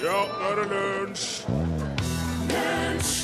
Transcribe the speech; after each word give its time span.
Ja, 0.00 0.06
nå 0.40 0.46
er 0.48 0.54
det 0.56 0.68
lunsj! 0.70 1.24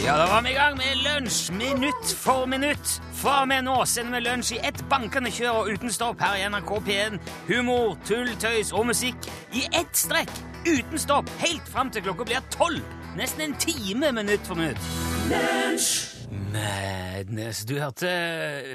Ja, 0.05 0.17
da 0.19 0.27
var 0.29 0.43
vi 0.45 0.51
i 0.51 0.55
gang 0.55 0.77
med 0.77 0.99
lunsj 1.01 1.53
minutt 1.53 2.11
for 2.19 2.47
minutt. 2.47 2.99
Fra 3.17 3.41
og 3.41 3.49
med 3.49 3.65
nå 3.65 3.77
sender 3.89 4.19
vi 4.19 4.27
lunsj 4.27 4.53
i 4.59 4.61
ett 4.69 4.83
bankende 4.91 5.33
kjør 5.33 5.63
og 5.63 5.71
uten 5.73 5.93
stopp 5.93 6.21
her 6.21 6.37
i 6.37 6.45
NRK 6.51 6.73
P1. 6.89 7.17
Humor, 7.49 7.97
tull, 8.09 8.29
tøys 8.43 8.75
og 8.77 8.91
musikk 8.91 9.31
i 9.57 9.65
ett 9.73 9.97
strekk, 9.97 10.33
uten 10.67 11.01
stopp, 11.01 11.33
helt 11.41 11.69
fram 11.73 11.91
til 11.91 12.05
klokka 12.05 12.29
blir 12.29 12.45
tolv. 12.53 12.85
Nesten 13.17 13.49
en 13.49 13.57
time 13.63 14.13
minutt 14.13 14.45
for 14.45 14.61
minutt. 14.61 16.16
Madness. 16.31 17.61
Du 17.65 17.77
hørte 17.81 18.09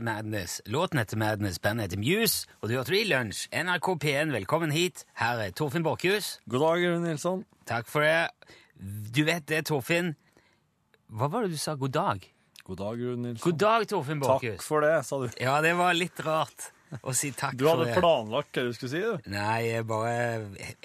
Madness. 0.02 0.62
Låten 0.66 1.00
heter 1.00 1.18
Madness, 1.18 1.60
bandet 1.62 1.90
heter 1.90 2.00
Muse, 2.00 2.48
og 2.62 2.70
du 2.70 2.76
hørte 2.78 2.94
det 2.94 3.02
i 3.04 3.10
lunsj. 3.10 3.48
NRK 3.52 3.90
P1, 4.04 4.32
velkommen 4.32 4.72
hit. 4.72 5.04
Her 5.20 5.42
er 5.44 5.52
Torfinn 5.56 5.84
Borchhus. 5.84 6.38
God 6.50 6.64
dag, 6.64 6.86
Rune 6.88 7.04
Nilsson. 7.10 7.44
Takk 7.68 7.90
for 7.92 8.06
det. 8.08 8.30
Du 9.12 9.24
vet 9.28 9.44
det, 9.52 9.66
Torfinn. 9.68 10.14
Hva 11.12 11.28
var 11.34 11.44
det 11.46 11.58
du 11.58 11.60
sa? 11.62 11.76
God 11.76 11.92
dag? 11.98 12.24
God 12.64 12.80
dag, 12.80 13.04
Rune 13.04 13.28
Nilsson. 13.28 13.44
God 13.50 13.60
dag, 13.66 13.88
Torfinn 13.92 14.24
Takk 14.24 14.64
for 14.64 14.88
det, 14.88 14.96
sa 15.10 15.20
du. 15.26 15.28
Ja, 15.44 15.58
det 15.66 15.76
var 15.80 15.98
litt 15.98 16.24
rart 16.26 16.72
å 17.04 17.14
si 17.16 17.32
takk 17.36 17.56
Du 17.60 17.66
for 17.68 17.76
hadde 17.76 17.92
det. 17.92 18.00
planlagt 18.00 18.56
hva 18.56 18.68
du 18.68 18.74
skulle 18.76 18.96
si, 18.96 19.04
du. 19.04 19.32
Nei, 19.36 19.60
jeg 19.74 19.88
bare 19.92 20.16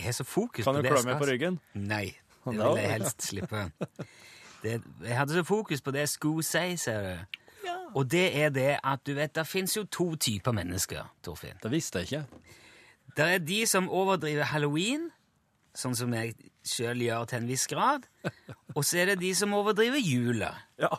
har 0.02 0.14
så 0.18 0.26
fokus 0.26 0.66
Kan 0.66 0.74
på 0.74 0.82
du 0.82 0.86
det 0.88 0.92
klø 0.94 1.02
jeg 1.04 1.10
meg 1.12 1.22
på 1.22 1.30
ryggen? 1.30 1.60
Nei, 1.78 2.06
det 2.46 2.58
vil 2.58 2.82
jeg 2.82 2.92
helst 2.98 3.30
slippe. 3.30 3.68
Det, 4.66 4.76
jeg 5.06 5.16
hadde 5.16 5.36
så 5.36 5.44
fokus 5.46 5.82
på 5.84 5.94
det 5.94 6.04
jeg 6.04 6.12
skulle 6.16 6.44
si, 6.46 6.76
ser 6.80 7.04
du. 7.06 7.40
Ja. 7.66 7.76
Og 7.94 8.10
det 8.10 8.26
er 8.34 8.50
det 8.54 8.72
at 8.82 9.04
du 9.06 9.14
vet, 9.14 9.34
det 9.34 9.46
fins 9.46 9.76
jo 9.76 9.84
to 9.86 10.14
typer 10.18 10.54
mennesker, 10.56 11.06
Torfinn. 11.22 11.58
Det 11.62 11.70
visste 11.70 12.02
jeg 12.02 12.10
ikke. 12.10 12.42
Det 13.16 13.28
er 13.34 13.38
de 13.38 13.60
som 13.66 13.88
overdriver 13.88 14.50
halloween, 14.50 15.08
sånn 15.76 15.94
som 15.96 16.12
jeg 16.16 16.34
sjøl 16.66 17.00
gjør 17.04 17.28
til 17.30 17.42
en 17.42 17.48
viss 17.48 17.66
grad. 17.70 18.08
Og 18.74 18.82
så 18.84 19.02
er 19.02 19.12
det 19.12 19.20
de 19.22 19.32
som 19.38 19.54
overdriver 19.56 20.02
jula. 20.02 20.50
Ja. 20.80 20.92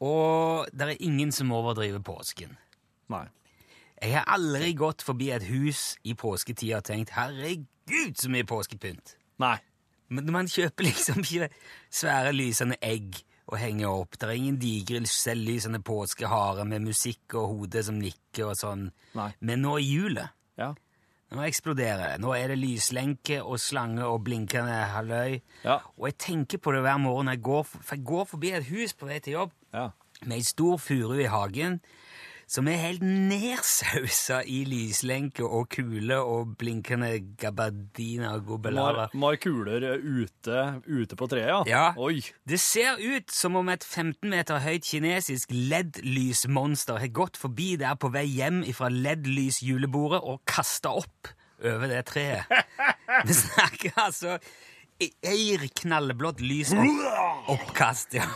Og 0.00 0.70
det 0.72 0.88
er 0.88 1.04
ingen 1.04 1.32
som 1.34 1.52
overdriver 1.54 2.02
påsken. 2.02 2.56
Nei. 3.12 3.26
Jeg 3.98 4.14
har 4.14 4.28
aldri 4.30 4.72
gått 4.78 5.02
forbi 5.02 5.32
et 5.34 5.46
hus 5.50 5.96
i 6.06 6.14
påsketida 6.14 6.78
og 6.78 6.86
tenkt 6.86 7.10
'herregud, 7.10 8.14
så 8.14 8.30
mye 8.30 8.46
påskepynt'. 8.46 9.16
Nei. 9.42 9.58
Men 10.08 10.30
man 10.32 10.48
kjøper 10.48 10.84
liksom 10.90 11.20
ikke 11.24 11.48
svære 11.90 12.32
lysende 12.36 12.78
egg 12.82 13.20
og 13.48 13.56
henger 13.60 13.88
opp. 13.88 14.16
Det 14.20 14.26
er 14.28 14.34
ingen 14.36 14.58
digre 14.60 15.00
selvlysende 15.08 15.80
påskehare 15.84 16.64
med 16.68 16.84
musikk 16.84 17.34
og 17.40 17.46
hode 17.54 17.82
som 17.86 17.96
nikker 18.00 18.50
og 18.50 18.58
sånn. 18.60 18.88
Nei. 19.16 19.30
Men 19.40 19.64
nå 19.64 19.76
er 19.78 19.84
hjulet. 19.86 20.34
Ja. 20.60 20.72
nå 21.32 21.44
eksploderer 21.44 22.02
det. 22.14 22.20
Nå 22.24 22.32
er 22.36 22.48
det 22.52 22.58
lyslenke 22.60 23.38
og 23.44 23.60
slange 23.60 24.04
og 24.08 24.22
blinkende 24.26 24.74
halvøy. 24.94 25.38
Ja. 25.64 25.78
Og 25.96 26.08
jeg 26.10 26.18
tenker 26.24 26.60
på 26.60 26.72
det 26.76 26.82
hver 26.84 26.98
morgen 27.00 27.28
når 27.28 27.36
jeg 27.38 27.44
går, 27.48 27.64
for 27.70 27.94
jeg 27.96 28.04
går 28.10 28.28
forbi 28.32 28.52
et 28.56 28.68
hus 28.72 28.92
på 28.96 29.08
vei 29.08 29.18
til 29.24 29.36
jobb 29.38 29.52
Ja. 29.76 29.90
med 30.24 30.36
ei 30.40 30.42
stor 30.44 30.76
furu 30.82 31.18
i 31.20 31.28
hagen 31.30 31.80
som 32.48 32.68
er 32.70 32.78
helt 32.80 33.02
nedsausa 33.04 34.40
i 34.48 34.62
lyslenke 34.68 35.44
og 35.44 35.68
kule 35.74 36.16
og 36.16 36.54
blinkende 36.60 37.10
gabardiner 37.40 38.38
og 38.38 38.46
gobelarer. 38.48 39.10
Mar, 39.12 39.34
markuler 39.36 39.84
eh, 39.84 40.06
ute, 40.24 40.62
ute 40.88 41.18
på 41.18 41.28
treet, 41.28 41.50
ja? 41.50 41.58
Ja. 41.68 41.82
Oi. 42.00 42.22
Det 42.48 42.60
ser 42.62 42.96
ut 42.96 43.28
som 43.32 43.58
om 43.60 43.68
et 43.68 43.84
15 43.84 44.30
meter 44.32 44.62
høyt 44.64 44.88
kinesisk 44.88 45.52
LED-lysmonster 45.52 47.02
har 47.02 47.12
gått 47.12 47.36
forbi 47.36 47.74
der 47.80 47.98
på 48.00 48.08
vei 48.14 48.24
hjem 48.30 48.62
fra 48.72 48.88
LED-lysjulebordet 48.92 50.22
og 50.24 50.40
kasta 50.48 50.96
opp 51.02 51.34
over 51.58 51.90
det 51.90 52.04
treet. 52.08 52.48
Vi 53.28 53.36
snakker 53.36 53.92
altså 54.08 54.38
eir 54.98 55.68
knallblått 55.82 56.40
lys 56.42 56.72
og 56.74 57.52
oppkast, 57.54 58.16
ja. 58.18 58.26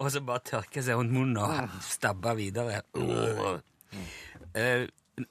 Og 0.00 0.10
så 0.10 0.20
bare 0.24 0.40
tørke 0.44 0.82
seg 0.82 0.96
rundt 0.98 1.12
munnen 1.12 1.36
og 1.42 1.76
stabbe 1.84 2.32
videre. 2.38 2.80
Eh, 4.54 4.86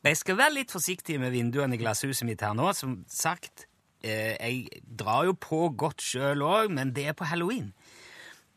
jeg 0.06 0.18
skal 0.19 0.38
være 0.38 0.53
litt 0.59 0.72
forsiktig 0.74 1.18
med 1.19 1.34
vinduene 1.34 1.75
i 1.75 1.81
glasshuset 1.81 2.25
mitt 2.30 2.41
her 2.46 2.53
nå. 2.58 2.69
Som 2.78 3.00
sagt, 3.09 3.66
eh, 4.03 4.38
jeg 4.38 4.84
drar 4.85 5.25
jo 5.25 5.34
på 5.34 5.69
godt 5.78 6.02
sjøl 6.06 6.44
òg, 6.46 6.69
men 6.74 6.94
det 6.94 7.08
er 7.09 7.18
på 7.18 7.25
halloween. 7.30 7.74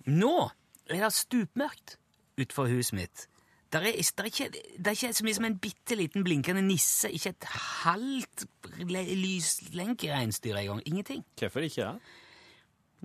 Nå 0.06 0.51
er 0.91 1.01
det 1.06 1.12
stupmørkt 1.17 1.97
utenfor 2.39 2.69
huset 2.69 2.93
mitt. 2.99 3.27
Der 3.73 3.81
er, 3.89 3.97
der 3.97 4.23
er 4.23 4.31
ikke, 4.31 4.51
det 4.53 4.87
er 4.87 4.95
ikke 4.95 5.12
så 5.17 5.25
mye 5.27 5.34
som 5.34 5.45
en 5.49 5.57
bitte 5.59 5.97
liten 5.99 6.23
blinkende 6.23 6.62
nisse. 6.62 7.09
Ikke 7.11 7.33
et 7.33 7.45
halvt 7.83 8.45
le- 8.87 9.17
lyslenkereinsdyr 9.19 10.61
engang. 10.61 10.83
Ingenting. 10.87 11.25
Hvorfor 11.41 11.65
ikke 11.67 11.83
det? 11.89 11.99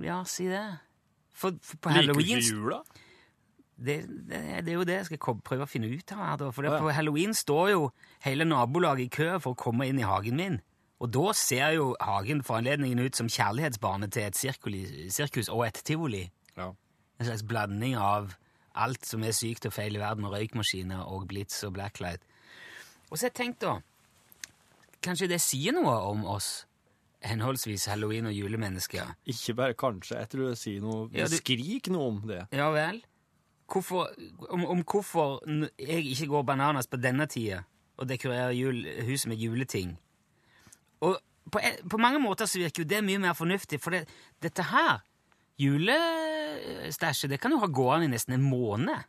Ja, 0.05 0.19
si 0.29 0.45
det. 0.45 0.61
For, 1.39 1.55
for 1.63 1.79
på 1.85 1.93
Liker 1.95 2.17
du 2.17 2.23
ikke 2.25 2.41
jula? 2.43 2.81
det, 3.79 3.95
det, 4.27 4.39
det 4.65 4.73
er 4.73 4.75
jo 4.75 4.87
det 4.87 4.97
jeg 4.97 5.07
skal 5.07 5.37
prøve 5.45 5.63
å 5.63 5.69
finne 5.69 5.87
ut 5.87 6.11
av. 6.11 6.23
her. 6.25 6.51
For 6.51 6.65
det, 6.65 6.73
ja. 6.73 6.79
på 6.83 6.95
halloween 6.95 7.35
står 7.37 7.69
jo 7.71 7.85
hele 8.25 8.47
nabolaget 8.47 9.05
i 9.07 9.13
kø 9.13 9.29
for 9.39 9.55
å 9.55 9.59
komme 9.59 9.87
inn 9.87 10.01
i 10.01 10.07
hagen 10.07 10.39
min. 10.39 10.59
Og 10.99 11.13
da 11.15 11.31
ser 11.37 11.77
jo 11.77 11.93
hagen 12.03 12.43
for 12.43 12.59
anledningen 12.59 12.99
ut 12.99 13.15
som 13.15 13.29
kjærlighetsbane 13.31 14.09
til 14.11 14.27
et 14.27 14.35
sirkuli- 14.35 15.07
sirkus 15.15 15.47
og 15.47 15.63
et 15.69 15.79
tivoli. 15.87 16.25
Ja. 16.57 16.73
En 17.19 17.27
slags 17.27 17.45
blanding 17.47 17.95
av 17.95 18.35
alt 18.75 19.07
som 19.07 19.23
er 19.23 19.31
sykt 19.35 19.67
og 19.67 19.73
feil 19.75 19.95
i 19.95 20.01
verden, 20.01 20.27
og 20.27 20.35
røykmaskiner 20.35 21.07
og 21.07 21.27
blitz 21.31 21.63
og 21.63 21.73
blacklight. 21.77 22.23
Og 23.09 23.17
så 23.17 23.25
har 23.25 23.31
jeg 23.31 23.39
tenkt, 23.39 23.63
da 23.63 23.79
Kanskje 24.99 25.29
det 25.31 25.37
sier 25.39 25.71
noe 25.71 25.93
om 26.09 26.25
oss, 26.27 26.65
henholdsvis 27.21 27.85
halloween- 27.91 28.25
og 28.29 28.33
julemennesker? 28.33 29.15
Ikke 29.25 29.53
bare 29.55 29.73
kanskje. 29.73 30.17
Jeg 30.19 30.29
tror 30.29 30.47
jeg 30.49 30.57
sier 30.57 30.81
noe 30.81 31.09
Ja, 31.13 31.25
du- 31.27 31.35
Skrik 31.35 31.87
noe 31.91 32.07
om 32.07 32.21
det. 32.27 32.47
Ja 32.51 32.69
vel? 32.71 33.01
Hvorfor, 33.69 34.07
om, 34.49 34.65
om 34.65 34.83
hvorfor 34.83 35.39
jeg 35.79 36.05
ikke 36.05 36.27
går 36.27 36.43
bananas 36.43 36.87
på 36.87 36.97
denne 37.01 37.27
tida 37.29 37.63
og 37.97 38.07
dekorerer 38.07 38.51
jul, 38.55 38.85
huset 39.05 39.27
med 39.29 39.37
juleting. 39.37 39.97
Og 41.01 41.17
på, 41.51 41.59
e- 41.59 41.81
på 41.89 41.97
mange 41.99 42.19
måter 42.19 42.45
så 42.45 42.59
virker 42.59 42.83
jo 42.83 42.87
det 42.89 43.03
mye 43.03 43.19
mer 43.19 43.33
fornuftig, 43.33 43.79
for 43.81 43.91
det, 43.91 44.07
dette 44.41 44.63
her, 44.63 44.99
julestæsjet, 45.59 47.29
det 47.29 47.39
kan 47.41 47.51
jo 47.51 47.59
ha 47.59 47.67
gående 47.67 48.05
i 48.07 48.11
nesten 48.13 48.33
en 48.37 48.45
måned. 48.49 49.03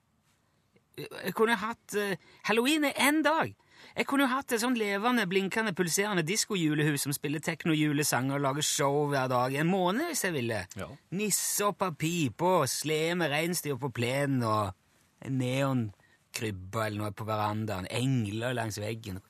Jeg 0.99 1.35
kunne 1.39 1.57
hatt 1.61 1.97
eh, 1.99 2.19
Halloween 2.49 2.87
er 2.89 2.99
én 2.99 3.23
dag. 3.25 3.53
Jeg 3.97 4.07
kunne 4.07 4.27
jo 4.27 4.33
hatt 4.35 4.53
et 4.53 4.63
sånn 4.63 4.77
levende, 4.79 5.25
blinkende, 5.29 5.73
pulserende 5.77 6.25
diskojulehus 6.27 7.07
som 7.07 7.15
spiller 7.17 7.43
tekno-julesanger 7.45 8.37
og 8.37 8.45
lager 8.45 8.67
show 8.67 9.07
hver 9.11 9.31
dag 9.33 9.57
en 9.57 9.71
måned 9.71 10.11
hvis 10.11 10.27
jeg 10.27 10.37
ville. 10.37 10.61
Ja. 10.79 10.91
Nisser 11.17 11.71
opp 11.71 11.87
av 11.87 11.97
pipa 12.01 12.59
og 12.61 12.69
sleme 12.71 13.31
reinsdyr 13.33 13.81
på 13.81 13.93
plenen 13.97 14.45
og 14.47 15.31
neonkrybbe 15.31 16.87
eller 16.87 17.01
noe 17.03 17.17
på 17.17 17.27
verandaen, 17.29 17.89
engler 17.91 18.55
langs 18.57 18.79
veggen. 18.81 19.21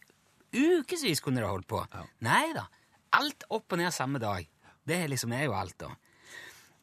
Ukevis 0.51 1.23
kunne 1.23 1.43
det 1.43 1.49
holdt 1.51 1.69
på. 1.71 1.83
Nei 2.27 2.51
da. 2.57 2.67
Alt 3.17 3.47
opp 3.51 3.73
og 3.73 3.81
ned 3.81 3.95
samme 3.95 4.21
dag. 4.23 4.47
Det 4.87 5.05
liksom 5.11 5.33
er 5.37 5.47
jo 5.47 5.55
alt, 5.55 5.79
da. 5.79 5.91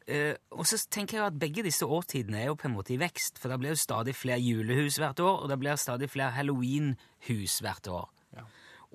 Eh, 0.08 0.36
og 0.56 0.64
så 0.68 0.80
tenker 0.88 1.18
jeg 1.18 1.28
at 1.28 1.40
begge 1.40 1.66
disse 1.66 1.86
årtidene 1.86 2.40
er 2.40 2.46
jo 2.48 2.56
på 2.60 2.70
en 2.70 2.78
måte 2.78 2.94
i 2.96 3.00
vekst, 3.02 3.42
for 3.42 3.52
det 3.52 3.60
blir 3.60 3.76
jo 3.76 3.82
stadig 3.82 4.16
flere 4.16 4.40
julehus 4.40 5.00
hvert 5.02 5.20
år, 5.20 5.42
og 5.44 5.52
det 5.52 5.60
blir 5.60 5.76
stadig 5.76 6.08
flere 6.10 6.32
halloweenhus 6.38 7.60
hvert 7.64 7.92
år. 7.92 8.08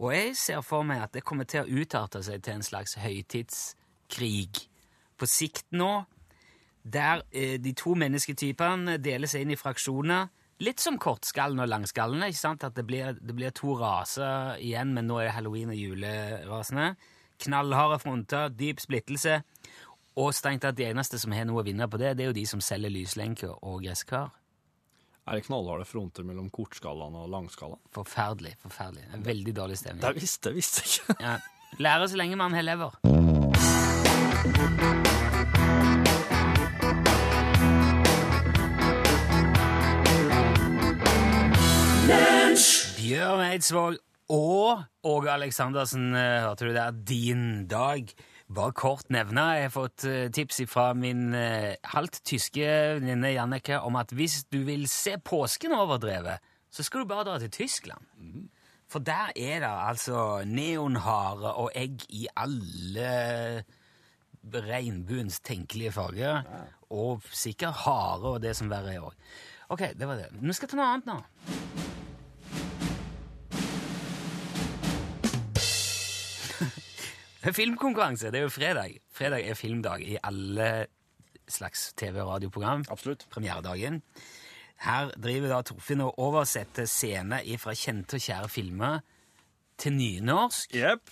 Og 0.01 0.15
jeg 0.15 0.37
ser 0.41 0.63
for 0.65 0.87
meg 0.89 1.03
at 1.05 1.13
det 1.13 1.25
kommer 1.29 1.45
til 1.45 1.67
å 1.67 1.83
utarte 1.83 2.23
seg 2.25 2.41
til 2.43 2.57
en 2.57 2.65
slags 2.65 2.97
høytidskrig 3.03 4.65
på 5.21 5.29
sikt 5.29 5.69
nå, 5.77 5.91
der 6.83 7.21
uh, 7.21 7.57
de 7.63 7.75
to 7.79 7.93
mennesketypene 7.95 8.97
deler 8.99 9.31
seg 9.31 9.45
inn 9.45 9.53
i 9.55 9.61
fraksjoner, 9.61 10.33
litt 10.65 10.81
som 10.83 10.97
kortskallen 10.99 11.61
og 11.63 11.69
langskallene, 11.69 12.31
ikke 12.33 12.41
sant? 12.41 12.65
At 12.65 12.75
det 12.79 12.87
blir, 12.89 13.19
det 13.21 13.37
blir 13.37 13.53
to 13.55 13.77
raser 13.79 14.57
igjen, 14.63 14.95
men 14.97 15.07
nå 15.11 15.21
er 15.21 15.29
det 15.29 15.37
halloween- 15.37 15.75
og 15.75 15.79
julerasene. 15.79 16.95
Knallharde 17.43 17.99
fronter, 18.03 18.51
dyp 18.55 18.81
splittelse, 18.83 19.41
og 20.19 20.35
strengt 20.37 20.63
tatt 20.67 20.77
de 20.77 20.85
eneste 20.91 21.19
som 21.21 21.33
har 21.33 21.47
noe 21.49 21.63
å 21.63 21.67
vinne 21.67 21.87
på 21.89 22.01
det, 22.01 22.15
det 22.19 22.27
er 22.27 22.33
jo 22.33 22.37
de 22.37 22.45
som 22.49 22.61
selger 22.61 22.93
lyslenker 22.93 23.55
og 23.65 23.81
gresskar. 23.85 24.33
Er 25.23 25.39
det 25.39 25.47
knallharde 25.47 25.87
fronter 25.87 26.27
mellom 26.27 26.51
kortskalaen 26.51 27.15
og 27.15 27.31
langskalaen? 27.31 27.81
Forferdelig, 27.95 28.57
forferdelig. 28.61 29.07
En 29.15 29.25
veldig 29.25 29.55
dårlig 29.55 29.79
stemning. 29.79 30.03
Det 30.03 30.19
visste 30.19 30.51
jeg 30.51 30.59
visste 30.59 30.85
ikke. 30.89 31.17
Ja. 31.23 31.37
Lære 31.81 32.09
så 32.11 32.19
lenge 32.21 32.37
man 32.37 32.53
har 32.53 32.67
lever. 32.67 32.99
Bjørn 42.99 43.47
Eidsvåg 43.47 43.97
og 44.33 44.83
Åge 45.07 45.33
Aleksandersen, 45.33 46.13
eh, 46.15 46.43
hørte 46.45 46.69
du 46.69 46.75
der, 46.75 46.91
din 46.91 47.67
dag. 47.71 48.13
Bare 48.53 48.75
kort 48.77 49.09
nevne, 49.13 49.45
jeg 49.57 49.69
har 49.69 49.73
fått 49.73 50.05
eh, 50.09 50.27
tips 50.35 50.63
fra 50.69 50.91
min 50.99 51.31
eh, 51.37 51.79
halvt 51.95 52.19
tyske 52.29 52.67
venninne 52.99 53.31
Jannicke 53.33 53.79
om 53.81 53.97
at 53.97 54.13
hvis 54.13 54.43
du 54.53 54.59
vil 54.67 54.85
se 54.91 55.15
påsken 55.25 55.73
overdrevet, 55.77 56.43
så 56.73 56.85
skal 56.85 57.03
du 57.03 57.09
bare 57.09 57.25
dra 57.29 57.39
til 57.41 57.53
Tyskland. 57.53 58.05
For 58.93 59.01
der 59.01 59.33
er 59.37 59.63
det 59.65 59.71
altså 59.71 60.43
neonhare 60.45 61.55
og 61.63 61.73
egg 61.77 62.05
i 62.13 62.27
alle 62.37 63.65
regnbuens 64.53 65.41
tenkelige 65.41 65.95
farger. 65.97 66.43
Og 66.93 67.25
sikkert 67.33 67.85
hare 67.87 68.37
og 68.37 68.43
det 68.45 68.57
som 68.59 68.69
verre 68.73 68.97
er 68.99 69.09
òg. 69.09 69.17
Ok, 69.73 69.89
det 69.97 70.09
var 70.09 70.21
det. 70.21 70.29
Vi 70.37 70.59
skal 70.59 70.69
ta 70.69 70.77
noe 70.77 70.93
annet 70.93 71.09
nå. 71.09 71.92
Filmkonkurranse. 77.59 78.31
Det 78.31 78.39
er 78.43 78.47
jo 78.47 78.53
fredag. 78.55 78.99
Fredag 79.13 79.49
er 79.49 79.55
filmdag 79.59 80.03
i 80.07 80.17
alle 80.23 80.87
slags 81.49 81.93
TV- 81.99 82.21
og 82.23 82.29
radioprogram. 82.37 82.85
Absolutt. 82.91 83.27
Premieredagen. 83.31 84.03
Her 84.83 85.11
driver 85.23 85.49
da 85.57 85.61
Torfinn 85.63 86.01
og 86.03 86.19
oversetter 86.19 86.87
scener 86.91 87.43
fra 87.63 87.75
kjente 87.79 88.19
og 88.19 88.25
kjære 88.25 88.49
filmer 88.51 89.03
til 89.79 89.93
nynorsk. 89.95 90.75
Yep. 90.75 91.11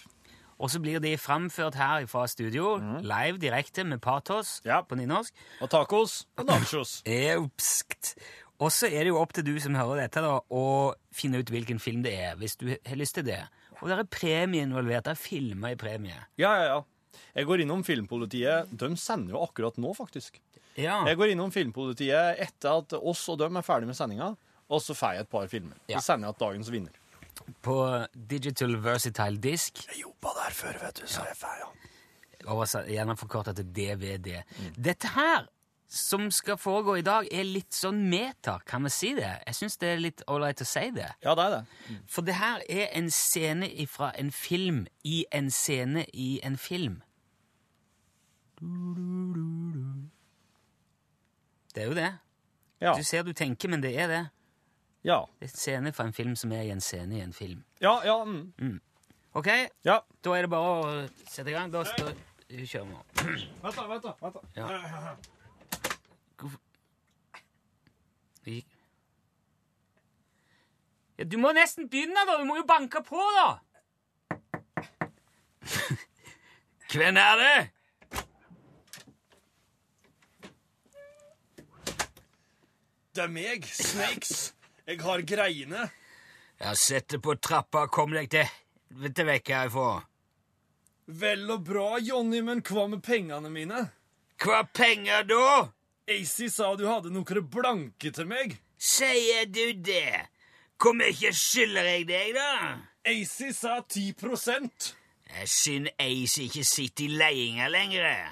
Og 0.61 0.71
så 0.71 0.81
blir 0.83 0.99
de 1.01 1.15
framført 1.19 1.75
her 1.75 2.07
fra 2.07 2.27
studio, 2.29 2.75
live, 3.01 3.39
direkte, 3.41 3.85
med 3.85 3.99
patos 4.05 4.61
Ja. 4.65 4.83
på 4.83 4.95
nynorsk. 4.99 5.33
Og 5.61 5.71
tacos 5.71 6.27
og 6.37 6.45
nachos. 6.47 7.03
Eupskt. 7.07 8.15
Og 8.61 8.73
så 8.73 8.87
er 8.91 8.99
det 9.07 9.09
jo 9.09 9.21
opp 9.23 9.33
til 9.33 9.47
du 9.47 9.55
som 9.61 9.75
hører 9.75 10.03
dette, 10.03 10.21
da, 10.21 10.35
å 10.51 10.93
finne 11.17 11.41
ut 11.41 11.49
hvilken 11.51 11.79
film 11.81 12.03
det 12.05 12.13
er, 12.19 12.35
hvis 12.37 12.57
du 12.61 12.67
har 12.75 12.97
lyst 13.01 13.15
til 13.17 13.25
det. 13.25 13.41
Og 13.81 13.89
det 13.89 13.97
er 13.97 14.09
premie 14.13 14.65
involvert. 14.67 15.07
Det 15.07 15.15
er 15.15 15.21
filmer 15.21 15.75
i 15.75 15.79
premie. 15.81 16.17
Ja, 16.41 16.53
ja, 16.61 16.65
ja. 16.75 17.21
Jeg 17.35 17.47
går 17.49 17.63
innom 17.65 17.83
Filmpolitiet. 17.87 18.71
De 18.79 18.91
sender 18.99 19.35
jo 19.35 19.43
akkurat 19.45 19.77
nå, 19.81 19.93
faktisk. 19.97 20.41
Ja. 20.79 21.01
Jeg 21.09 21.19
går 21.19 21.35
innom 21.35 21.53
Filmpolitiet 21.55 22.41
etter 22.43 22.81
at 22.83 22.95
oss 22.99 23.27
og 23.33 23.41
dem 23.43 23.59
er 23.59 23.67
ferdig 23.67 23.91
med 23.91 23.99
sendinga, 23.99 24.33
og 24.71 24.83
så 24.83 24.95
får 24.97 25.17
jeg 25.17 25.27
et 25.27 25.31
par 25.33 25.51
filmer. 25.51 25.79
Ja. 25.91 25.99
Så 25.99 26.13
sender 26.13 26.29
jeg 26.31 26.37
at 26.37 26.43
dagens 26.43 26.73
vinner. 26.73 26.97
På 27.65 27.77
Digital 28.15 28.77
Versatile 28.85 29.41
Disk, 29.43 29.85
Jeg 29.89 30.03
jobba 30.05 30.35
der 30.37 30.55
før, 30.55 30.77
vet 30.85 31.01
du, 31.01 31.07
så 31.09 31.25
jeg 31.27 31.39
får, 31.39 31.63
ja. 31.63 31.71
gjerne 32.89 33.17
til 33.55 33.73
DVD. 33.77 34.43
Dette 34.77 35.09
her, 35.15 35.49
som 35.91 36.31
skal 36.31 36.59
foregå 36.59 36.95
i 37.01 37.03
dag, 37.03 37.27
er 37.35 37.43
litt 37.43 37.75
sånn 37.75 38.05
meta, 38.11 38.61
kan 38.67 38.85
vi 38.87 38.93
si 38.95 39.09
det? 39.17 39.31
Jeg 39.49 39.57
syns 39.59 39.79
det 39.83 39.89
er 39.91 40.03
litt 40.03 40.21
ålreit 40.31 40.63
å 40.63 40.67
si 40.69 40.85
det. 40.95 41.09
Ja, 41.25 41.35
det 41.35 41.47
er 41.47 41.55
det. 41.57 41.97
For 42.07 42.27
det 42.27 42.37
her 42.39 42.63
er 42.71 42.93
en 42.95 43.11
scene 43.11 43.67
fra 43.91 44.13
en 44.19 44.31
film 44.31 44.85
i 45.03 45.25
en 45.35 45.51
scene 45.51 46.05
i 46.15 46.29
en 46.47 46.59
film. 46.63 47.01
Det 51.75 51.83
er 51.83 51.91
jo 51.91 51.97
det. 51.99 52.13
Ja. 52.81 52.95
Du 52.95 53.03
ser 53.03 53.27
du 53.27 53.33
tenker, 53.35 53.69
men 53.69 53.83
det 53.83 53.97
er 53.99 54.09
det. 54.09 54.23
Ja. 55.03 55.25
Det 55.41 55.49
er 55.49 55.51
en 55.51 55.59
scene 55.59 55.93
fra 55.97 56.07
en 56.07 56.15
film 56.15 56.39
som 56.39 56.55
er 56.55 56.69
i 56.69 56.71
en 56.71 56.85
scene 56.85 57.19
i 57.19 57.25
en 57.25 57.35
film. 57.35 57.65
Ja, 57.83 57.99
ja. 58.07 58.23
Mm. 58.25 58.79
Ok, 59.33 59.51
ja. 59.85 59.99
da 60.25 60.39
er 60.39 60.47
det 60.47 60.55
bare 60.55 60.71
å 60.71 61.03
sette 61.27 61.51
i 61.51 61.59
gang. 61.59 61.75
Da 61.75 61.83
kjører 61.83 62.15
vi. 62.15 62.95
Vent, 63.63 63.75
da. 63.75 63.91
vent 63.91 64.07
da, 64.07 65.21
Ja. 68.47 68.61
Du 71.29 71.37
må 71.39 71.53
nesten 71.53 71.89
begynne, 71.93 72.25
da! 72.27 72.39
Du 72.41 72.45
må 72.49 72.57
jo 72.57 72.65
banke 72.69 73.03
på, 73.05 73.21
da! 73.37 73.49
Hvem 76.91 77.17
er 77.21 77.35
det? 77.41 77.59
Det 83.15 83.23
er 83.27 83.33
meg, 83.35 83.67
Snakes. 83.67 84.55
Jeg 84.87 85.01
har 85.05 85.23
greiene. 85.27 85.89
Ja, 86.61 86.75
Sett 86.79 87.11
deg 87.13 87.21
på 87.25 87.35
trappa 87.37 87.87
kom 87.93 88.15
deg 88.17 88.31
til 88.33 88.47
helvete 88.47 89.27
vekk 89.29 89.47
herfra. 89.55 89.91
Vel 91.21 91.45
og 91.51 91.65
bra, 91.67 91.99
Jonny, 92.01 92.41
men 92.47 92.63
hva 92.65 92.87
med 92.91 93.03
pengene 93.05 93.51
mine? 93.53 93.81
Hva 94.41 94.63
penger 94.73 95.23
da? 95.29 95.47
AC 96.11 96.49
sa 96.51 96.75
du 96.75 96.87
hadde 96.89 97.13
noen 97.15 97.47
blanke 97.47 98.11
til 98.11 98.27
meg. 98.27 98.57
Sier 98.81 99.47
du 99.47 99.79
det? 99.79 100.27
Hvor 100.81 100.97
mye 100.97 101.31
skylder 101.37 101.87
jeg 101.87 102.07
deg, 102.09 102.35
da? 102.35 102.79
AC 103.07 103.53
sa 103.55 103.81
10 103.81 104.15
Det 104.19 105.43
er 105.43 105.47
synd 105.47 105.89
Ace 105.99 106.43
ikke 106.43 106.65
sitter 106.65 107.05
i 107.05 107.09
ledelsen 107.09 107.71
lenger. 107.71 108.31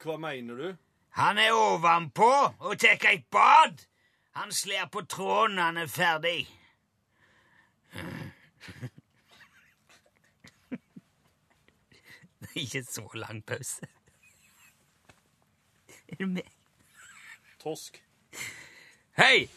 Hva 0.00 0.16
mener 0.16 0.54
du? 0.56 0.76
Han 1.18 1.38
er 1.38 1.52
ovenpå 1.52 2.54
og 2.58 2.78
tar 2.78 3.12
et 3.12 3.26
bad. 3.30 3.84
Han 4.38 4.52
slår 4.52 4.88
på 4.92 5.00
tråden 5.04 5.56
når 5.56 5.62
han 5.62 5.76
er 5.76 5.86
ferdig. 5.86 6.48
Det 12.40 12.48
er 12.56 12.60
ikke 12.62 12.84
så 12.84 13.10
lang 13.14 13.44
pause. 13.46 13.86
Er 16.08 16.16
du 16.18 16.26
med? 16.26 16.59
Tosk. 17.60 18.02
Hei! 19.16 19.50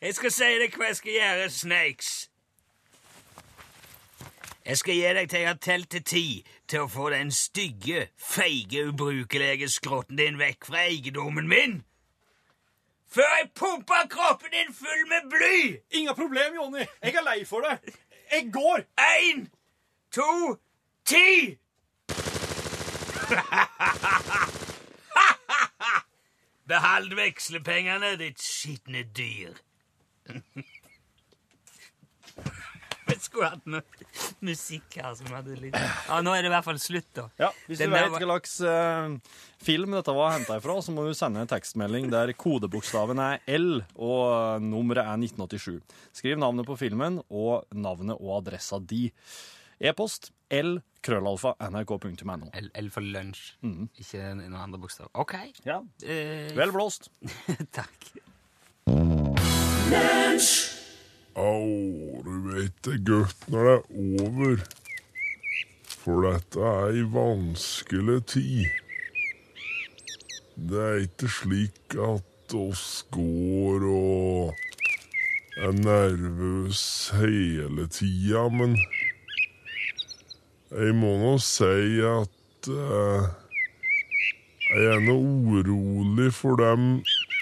Jeg 0.00 0.14
skal 0.14 0.32
si 0.34 0.46
deg 0.58 0.74
hva 0.74 0.88
jeg 0.88 0.96
skal 0.98 1.12
gjøre, 1.14 1.50
Snakes. 1.50 2.08
Jeg 4.64 4.78
skal 4.80 4.94
gi 4.98 5.12
deg 5.18 5.28
til 5.30 5.38
jeg 5.44 5.48
har 5.48 5.60
telt 5.62 5.90
til 5.92 6.02
ti 6.02 6.24
til 6.66 6.82
å 6.82 6.88
få 6.90 7.12
den 7.14 7.30
stygge, 7.30 8.08
feige, 8.18 8.88
ubrukelige 8.90 9.68
skrotten 9.70 10.18
din 10.18 10.40
vekk 10.40 10.66
fra 10.66 10.82
eiendommen 10.88 11.46
min. 11.48 11.76
Før 13.06 13.30
jeg 13.38 13.52
pumper 13.54 14.08
kroppen 14.10 14.50
din 14.50 14.74
full 14.74 15.06
med 15.12 15.30
bly! 15.30 15.78
Ingen 16.00 16.18
problem, 16.18 16.58
Jonny. 16.58 16.86
Jeg 17.04 17.14
er 17.14 17.28
lei 17.28 17.44
for 17.46 17.62
det. 17.62 17.94
Jeg 18.32 18.50
går. 18.50 18.82
Én, 18.98 19.46
to, 20.10 20.58
ti! 21.06 21.58
Behold 26.66 27.12
vekslepengene, 27.18 28.14
ditt 28.20 28.40
skitne 28.40 29.04
dyr. 29.14 29.58
Jeg 33.04 33.20
skulle 33.20 33.48
hatt 33.52 33.66
noe 33.68 33.82
musikk 34.44 34.96
her 34.96 35.12
som 35.16 35.28
hadde 35.34 35.54
litt 35.60 35.74
Ja, 35.76 36.16
nå 36.24 36.32
er 36.34 36.40
det 36.42 36.48
i 36.48 36.52
hvert 36.54 36.64
fall 36.66 36.78
slutt, 36.80 37.10
da. 37.14 37.26
Ja, 37.38 37.50
Hvis 37.68 37.78
Den 37.82 37.92
du 37.92 37.94
vet 37.94 38.06
var- 38.08 38.14
hva 38.16 38.24
slags 38.24 38.54
eh, 38.64 39.36
film 39.62 39.92
dette 39.92 40.14
var 40.16 40.32
henta 40.32 40.56
ifra, 40.58 40.78
så 40.82 40.90
må 40.96 41.04
du 41.06 41.12
sende 41.14 41.42
en 41.44 41.50
tekstmelding 41.50 42.08
der 42.10 42.32
kodebokstaven 42.32 43.20
er 43.20 43.44
L 43.58 43.82
og 43.94 44.62
nummeret 44.64 45.04
er 45.04 45.20
1987. 45.20 45.82
Skriv 46.16 46.40
navnet 46.40 46.66
på 46.66 46.78
filmen 46.80 47.20
og 47.28 47.68
navnet 47.76 48.16
og 48.18 48.38
adressa 48.40 48.80
di. 48.80 49.10
E-post 49.84 50.30
l 50.54 50.78
krøllalfa 51.04 51.50
nrk.no. 51.68 52.48
L, 52.56 52.68
L 52.80 52.86
for 52.94 53.04
lunsj, 53.04 53.42
ikke 54.00 54.30
noen 54.38 54.54
andre 54.56 54.80
bokstav. 54.80 55.10
OK. 55.20 55.34
Ja. 55.68 55.82
Eh, 56.00 56.48
Vel 56.56 56.72
blåst. 56.72 57.10
takk. 57.76 58.08
Au, 61.34 62.22
du 62.24 62.34
vet 62.48 62.80
det 62.86 63.00
godt 63.04 63.48
når 63.52 63.68
det 63.68 63.76
er 63.76 64.24
over. 64.24 64.64
For 66.04 66.24
dette 66.30 66.64
er 66.70 66.94
ei 66.94 67.04
vanskelig 67.12 68.18
tid. 68.32 68.64
Det 70.54 70.80
er 70.80 71.00
ikke 71.04 71.28
slik 71.28 71.96
at 72.08 72.54
oss 72.54 73.02
går 73.12 73.84
og 73.90 74.52
er 75.60 75.72
nervøs 75.76 76.84
hele 77.18 77.88
tida, 77.92 78.48
men 78.52 78.76
jeg 80.74 80.94
må 80.98 81.12
nå 81.20 81.36
si 81.38 82.00
at 82.02 82.68
eh, 82.72 83.26
jeg 84.64 84.86
er 84.90 85.02
nå 85.04 85.14
urolig 85.54 86.32
for 86.34 86.58
dem 86.58 86.96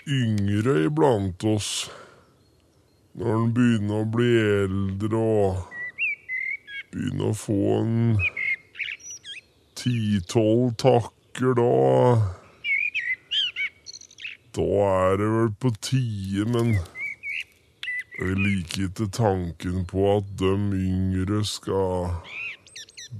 yngre 0.04 0.74
iblant 0.88 1.44
oss. 1.48 1.70
Når 3.16 3.32
en 3.38 3.54
begynner 3.56 4.02
å 4.02 4.10
bli 4.12 4.28
eldre 4.40 5.22
og 5.22 5.62
begynner 6.92 7.30
å 7.30 7.38
få 7.38 7.58
en 7.78 7.96
ti-tolv 9.80 10.76
takker, 10.84 11.56
da 11.56 11.72
Da 14.52 14.68
er 15.08 15.16
det 15.16 15.32
vel 15.32 15.50
på 15.64 15.70
tide, 15.80 16.44
men 16.52 16.74
jeg 18.18 18.36
liker 18.36 18.90
ikke 18.90 19.08
tanken 19.16 19.86
på 19.88 20.04
at 20.18 20.28
de 20.36 20.52
yngre 20.76 21.40
skal 21.48 22.10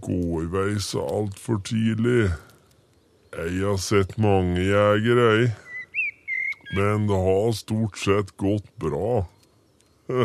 gå 0.00 0.42
i 0.42 0.48
vei 0.52 0.80
så 0.80 1.04
altfor 1.20 1.60
tidlig. 1.66 2.30
Jeg 3.32 3.64
har 3.64 3.78
sett 3.80 4.18
mange 4.20 4.60
jegere, 4.60 5.28
jeg. 5.36 5.52
Men 6.76 7.08
det 7.08 7.18
har 7.26 7.52
stort 7.52 7.98
sett 8.00 8.36
gått 8.40 8.68
bra. 8.80 9.26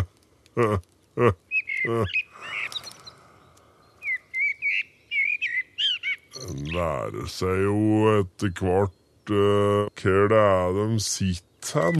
En 6.47 6.59
lærer 6.69 7.25
seg 7.31 7.63
jo 7.63 8.12
etter 8.12 8.51
hvert 8.59 9.31
uh, 9.33 9.89
hvor 9.97 10.27
det 10.31 10.38
er 10.38 10.75
de 10.77 11.00
sitter 11.01 11.81
hen. 11.81 11.97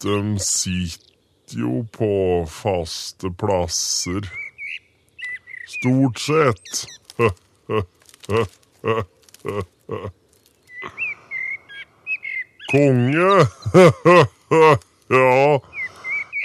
De 0.00 0.38
sitter 0.40 1.60
jo 1.60 1.82
på 1.92 2.12
faste 2.48 3.28
plasser. 3.42 4.30
Stort 5.80 6.18
sett. 6.18 6.86
Konge! 12.70 13.46
ja, 15.08 15.58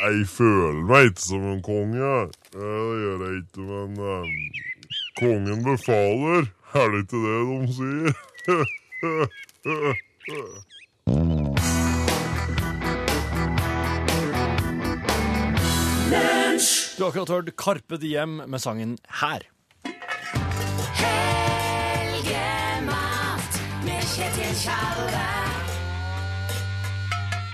jeg 0.06 0.28
føler 0.32 0.84
meg 0.88 1.10
ikke 1.10 1.26
som 1.26 1.44
en 1.52 1.62
konge. 1.68 2.14
Det 2.56 2.64
gjør 3.02 3.26
jeg 3.26 3.34
ikke, 3.42 3.60
men 3.68 3.92
eh, 4.00 4.26
kongen 5.20 5.60
befaler. 5.68 6.44
Er 6.80 6.88
det 6.96 7.00
ikke 7.04 7.20
det 7.28 7.40
de 7.52 7.58
sier? 7.76 8.14
Du 16.98 17.04
har 17.04 17.10
akkurat 17.10 17.30
hørt 17.30 17.56
Karpe 17.60 17.98
Diem 18.00 18.38
med 18.48 18.62
sangen 18.64 18.98
Her. 19.22 19.44
Helgemat 22.26 23.60
med 23.86 24.04
Kjetil 24.14 24.54
Tjalve. 24.64 25.26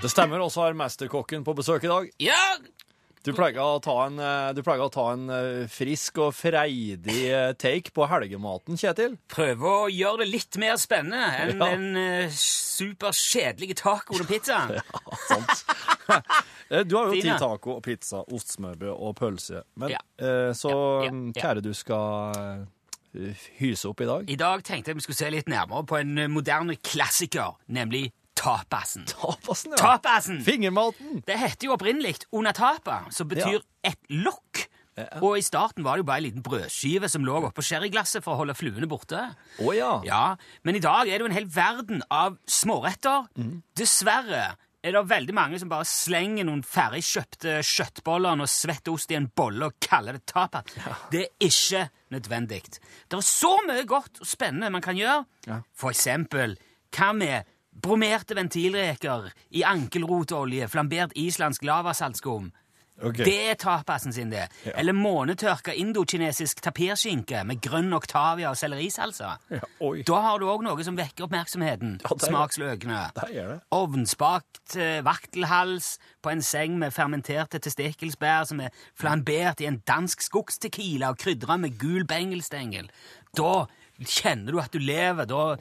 Det 0.02 0.10
stemmer, 0.10 0.42
også 0.42 0.64
har 0.68 0.78
mesterkokken 0.78 1.44
på 1.46 1.54
besøk 1.58 1.84
i 1.86 1.92
dag. 1.92 2.08
Ja! 2.22 2.44
Du 3.22 3.30
pleier 3.38 3.60
å 3.62 3.76
ta 3.86 3.94
en, 4.08 4.16
eh, 4.18 4.48
du 4.58 4.64
pleier 4.66 4.82
å 4.82 4.90
ta 4.90 5.12
en 5.14 5.28
eh, 5.30 5.68
frisk 5.70 6.18
og 6.24 6.32
freidig 6.34 7.20
eh, 7.30 7.52
take 7.54 7.92
på 7.94 8.08
helgematen, 8.10 8.74
Kjetil. 8.82 9.14
Prøve 9.30 9.62
å 9.62 9.84
gjøre 9.94 10.24
det 10.24 10.30
litt 10.32 10.58
mer 10.58 10.80
spennende 10.82 11.28
enn 11.44 11.54
Ja. 11.62 11.68
den 11.70 12.32
superkjedelige 12.34 13.78
tacoen 13.78 14.24
og 14.26 14.30
pizzaen. 14.32 14.74
Sant? 15.30 15.54
Eh, 16.72 16.84
du 16.88 16.96
har 16.96 17.10
jo 17.12 17.20
ti 17.20 17.34
taco, 17.38 17.76
og 17.78 17.84
pizza, 17.84 18.22
ostsmørbrød 18.32 18.94
og 18.96 19.16
pølse. 19.20 19.64
Men, 19.76 19.90
Ja. 19.92 19.98
eh, 20.18 20.54
så 20.56 20.72
Ja, 21.06 21.12
mm, 21.12 21.34
hva 21.36 21.50
er 21.50 21.54
det 21.60 21.64
du 21.66 21.74
skal 21.74 22.66
eh, 23.14 23.34
hyse 23.60 23.90
opp 23.90 24.02
i 24.02 24.06
dag? 24.08 24.30
I 24.30 24.36
dag 24.40 24.64
tenkte 24.64 24.88
jeg 24.94 24.96
vi 24.96 25.02
skulle 25.02 25.20
se 25.20 25.30
litt 25.30 25.48
nærmere 25.52 25.86
på 25.86 26.00
en 26.00 26.16
moderne 26.32 26.78
klassiker, 26.82 27.58
nemlig 27.68 28.12
tapasen. 28.36 29.04
Tapasen, 29.06 29.72
ja. 29.76 29.78
Tapasen! 29.78 30.40
Fingermaten! 30.42 31.22
Det 31.28 31.38
heter 31.38 31.68
jo 31.68 31.74
opprinnelig 31.76 32.22
una 32.32 32.54
tapa, 32.54 33.02
som 33.12 33.28
betyr 33.28 33.60
et 33.84 34.00
lokk. 34.10 34.68
Og 35.22 35.38
i 35.38 35.42
starten 35.42 35.84
var 35.84 35.96
det 35.98 36.04
jo 36.04 36.08
bare 36.10 36.18
en 36.22 36.24
liten 36.28 36.44
brødskive 36.44 37.08
som 37.10 37.24
lå 37.26 37.40
oppå 37.48 37.64
sherryglasset 37.64 38.22
for 38.24 38.36
å 38.36 38.38
holde 38.44 38.54
fluene 38.54 38.88
borte. 38.88 39.22
Oh, 39.60 39.72
ja. 39.76 40.02
Ja, 40.06 40.36
men 40.64 40.76
i 40.76 40.80
dag 40.84 41.08
er 41.08 41.18
det 41.18 41.22
jo 41.22 41.30
en 41.32 41.38
hel 41.38 41.48
verden 41.48 42.04
av 42.12 42.38
småretter. 42.48 43.28
Dessverre 43.76 44.56
er 44.82 44.96
det 44.96 45.02
veldig 45.12 45.34
mange 45.38 45.60
som 45.62 45.70
bare 45.70 45.86
slenger 45.86 46.48
noen 46.48 46.64
ferdigkjøpte 46.66 47.60
kjøttboller 47.66 48.42
og 48.42 48.50
svett 48.50 48.90
ost 48.90 49.14
i 49.14 49.18
en 49.20 49.30
bolle 49.30 49.70
og 49.70 49.78
kaller 49.84 50.18
det 50.18 50.26
tapas. 50.30 50.74
Det 51.14 51.26
er 51.28 51.48
ikke 51.48 51.84
nødvendig. 52.14 52.64
Det 52.72 53.20
er 53.20 53.26
så 53.26 53.54
mye 53.68 53.86
godt 53.90 54.24
og 54.24 54.30
spennende 54.30 54.72
man 54.74 54.84
kan 54.84 54.98
gjøre. 54.98 55.26
Ja. 55.48 55.62
For 55.78 55.94
eksempel, 55.94 56.58
hva 56.96 57.12
med 57.14 57.52
bromerte 57.72 58.36
ventilreker 58.36 59.30
i 59.56 59.64
ankelrotolje, 59.68 60.68
flambert 60.72 61.14
islandsk 61.16 61.64
lavasaltskum? 61.68 62.50
Ok. 63.02 63.22
Det 63.26 63.38
er 63.52 63.58
tapasen 63.60 64.14
sin, 64.14 64.32
det. 64.32 64.46
Eller 64.76 64.96
månetørka 64.96 65.74
indokinesisk 65.78 66.62
tapirskinke 66.64 67.44
med 67.48 67.62
grønn 67.64 67.92
oktavia 67.98 68.52
og 68.52 68.60
sellerisalsa. 68.60 69.34
Ja, 69.52 69.62
oi. 69.82 70.04
Da 70.08 70.22
har 70.26 70.42
du 70.42 70.48
òg 70.52 70.66
noe 70.66 70.86
som 70.86 70.98
vekker 71.00 71.26
oppmerksomheten. 71.28 71.98
Ja, 72.04 72.18
Smaksløkene. 72.28 73.02
Der 73.18 73.34
det. 73.34 73.60
Ovnsbakt 73.76 74.76
eh, 74.78 75.02
vaktelhals 75.06 75.96
på 76.22 76.34
en 76.34 76.46
seng 76.46 76.78
med 76.82 76.94
fermenterte 76.96 77.62
testikkelsbær 77.64 78.48
som 78.50 78.62
er 78.64 78.74
flambert 78.98 79.64
i 79.64 79.70
en 79.70 79.82
dansk 79.88 80.22
skogstequila 80.28 81.12
og 81.14 81.22
krydra 81.22 81.58
med 81.62 81.80
gul 81.82 82.06
bengelstengel. 82.10 82.92
Da 83.38 83.66
kjenner 84.02 84.54
du 84.54 84.62
at 84.62 84.74
du 84.74 84.82
lever. 84.82 85.28
Da 85.30 85.56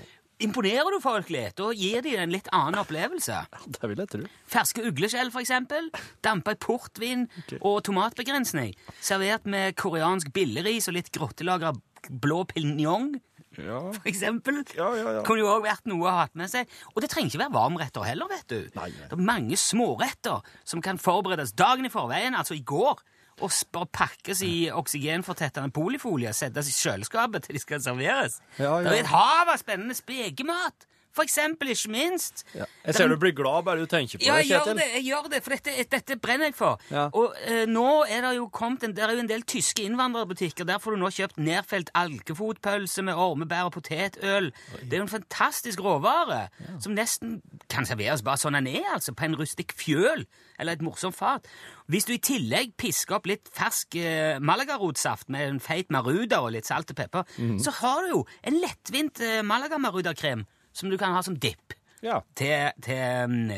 imponerer 0.44 0.90
du 0.94 1.00
folk 1.04 1.30
litt. 1.32 1.61
og 1.61 1.75
gir 1.78 2.02
de 2.04 2.16
en 2.20 2.32
litt 2.32 2.49
annen 2.56 2.80
opplevelse. 2.82 3.42
Det 3.76 3.90
vil 3.90 4.02
jeg 4.02 4.12
tro. 4.14 4.23
Ferske 4.50 4.85
ugleskjell, 4.88 5.32
for 5.35 5.44
eksempel. 5.44 5.90
Dampa 6.25 6.56
i 6.56 6.61
portvin 6.61 7.26
og 7.61 7.82
tomatbegrensning. 7.88 8.75
Servert 9.00 9.47
med 9.50 9.76
koreansk 9.80 10.32
billeris 10.37 10.88
og 10.90 10.97
litt 10.99 11.12
grottelagra 11.14 11.75
blå 12.11 12.44
pinjong. 12.50 13.18
Ja. 13.59 13.80
for 13.92 14.06
eksempel. 14.06 14.61
Ja, 14.76 14.88
ja, 14.94 15.12
ja. 15.16 15.23
Kunne 15.26 15.42
jo 15.42 15.49
òg 15.50 15.64
vært 15.64 15.88
noe 15.90 16.04
å 16.06 16.11
ha 16.12 16.20
hatt 16.23 16.37
med 16.38 16.49
seg. 16.52 16.70
Og 16.94 17.02
det 17.02 17.11
trenger 17.11 17.32
ikke 17.32 17.40
være 17.42 17.54
varmretter 17.56 18.06
heller, 18.06 18.30
vet 18.30 18.47
du. 18.49 18.61
Nei, 18.78 18.87
nei. 18.94 19.09
Det 19.11 19.16
er 19.18 19.25
mange 19.26 19.59
småretter 19.59 20.47
som 20.62 20.82
kan 20.85 21.00
forberedes 21.02 21.52
dagen 21.59 21.88
i 21.88 21.92
forveien, 21.92 22.37
altså 22.38 22.54
i 22.56 22.62
går. 22.62 23.02
Og 23.40 23.52
bare 23.73 23.88
pakkes 23.92 24.42
i 24.44 24.54
oksygenfortettende 24.73 25.73
polifolie, 25.75 26.32
settes 26.37 26.68
i 26.68 26.76
kjøleskapet 26.76 27.47
til 27.47 27.56
de 27.56 27.62
skal 27.62 27.82
serveres. 27.82 28.40
Ja, 28.59 28.78
ja. 28.78 28.85
Det 28.85 28.99
er 28.99 29.04
et 29.06 29.12
hav 29.12 29.49
av 29.49 29.61
spennende 29.61 29.97
spekemat. 29.97 30.87
For 31.12 31.23
eksempel, 31.26 31.69
ikke 31.73 31.90
minst. 31.90 32.45
Ja. 32.55 32.64
Jeg 32.87 32.95
ser 32.95 33.09
du 33.09 33.17
blir 33.19 33.33
glad 33.35 33.64
bare 33.67 33.81
du 33.83 33.87
tenker 33.90 34.19
på 34.19 34.25
Ja, 34.25 34.37
det, 34.38 34.47
Kjetil. 34.47 34.76
det, 34.79 34.85
jeg 34.95 35.05
gjør 35.09 35.29
det, 35.33 35.40
for 35.43 35.50
dette, 35.57 35.75
dette 35.90 36.17
brenner 36.23 36.47
jeg 36.50 36.55
for. 36.55 36.79
Ja. 36.90 37.09
Og 37.12 37.35
eh, 37.47 37.64
nå 37.67 38.05
er 38.09 38.21
det 38.23 38.37
jo 38.37 38.49
kommet 38.49 38.85
en, 38.87 38.95
det 38.95 39.02
er 39.02 39.12
jo 39.17 39.25
en 39.25 39.31
del 39.31 39.43
tyske 39.43 39.83
innvandrerbutikker. 39.88 40.64
Der 40.69 40.79
får 40.79 40.95
du 40.95 41.00
nå 41.02 41.11
kjøpt 41.11 41.38
nedfelt 41.43 41.90
alkefotpølse 41.99 43.02
med 43.07 43.14
ormebær 43.19 43.69
og 43.69 43.73
potetøl. 43.75 44.50
Det 44.85 44.93
er 44.93 45.00
jo 45.02 45.07
en 45.09 45.12
fantastisk 45.17 45.83
råvare 45.83 46.45
som 46.81 46.95
nesten 46.95 47.40
kan 47.71 47.87
serveres 47.88 48.23
bare 48.26 48.38
sånn 48.40 48.57
den 48.61 48.71
er, 48.71 48.87
altså, 48.95 49.12
på 49.17 49.26
en 49.26 49.35
rustikk 49.40 49.75
fjøl 49.79 50.25
eller 50.61 50.76
et 50.76 50.83
morsomt 50.85 51.17
fat. 51.17 51.47
Hvis 51.90 52.07
du 52.07 52.12
i 52.14 52.21
tillegg 52.23 52.75
pisker 52.79 53.17
opp 53.19 53.26
litt 53.26 53.49
fersk 53.57 53.97
eh, 53.99 54.38
malagarotsaft 54.38 55.31
med 55.33 55.49
en 55.57 55.61
feit 55.64 55.90
maruda 55.90 56.43
og 56.45 56.52
litt 56.55 56.69
salt 56.69 56.90
og 56.93 56.97
pepper, 57.00 57.25
Mhm. 57.40 57.59
så 57.62 57.71
har 57.81 58.02
du 58.05 58.09
jo 58.14 58.26
en 58.45 58.61
lettvint 58.61 59.21
eh, 59.25 59.40
malaga-marudakrem 59.43 60.45
som 60.73 60.91
du 60.91 60.97
kan 60.99 61.12
ha 61.17 61.23
som 61.27 61.37
dipp 61.37 61.75
Ja. 62.03 62.21
til, 62.35 62.71
til, 62.83 63.29
mm, 63.29 63.50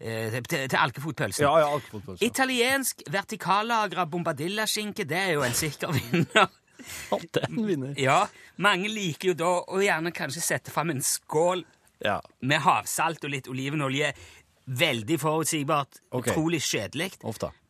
eh, 0.00 0.36
til, 0.46 0.68
til 0.68 0.78
alkefotpølsen. 0.78 1.42
Ja, 1.46 1.54
ja, 1.64 1.68
alkefotpølsen. 1.74 2.26
Italiensk 2.26 3.02
vertikallagra 3.10 4.04
bombadillaskinke, 4.06 5.04
det 5.08 5.18
er 5.18 5.32
jo 5.36 5.42
en 5.46 5.54
sikker 5.58 5.92
vinner. 5.96 6.50
Den 7.34 7.60
vinner. 7.66 7.94
ja, 8.00 8.24
mange 8.58 8.88
liker 8.90 9.28
jo 9.32 9.34
da 9.38 9.50
å 9.70 9.78
gjerne 9.82 10.10
kanskje 10.14 10.40
sette 10.42 10.70
fram 10.74 10.90
en 10.90 11.02
skål 11.02 11.64
Ja. 12.02 12.16
med 12.42 12.58
havsalt 12.64 13.22
og 13.24 13.30
litt 13.30 13.46
olivenolje. 13.46 14.08
Veldig 14.66 15.16
forutsigbart, 15.20 15.98
Okay. 16.12 16.32
utrolig 16.32 16.60
kjedelig. 16.62 17.12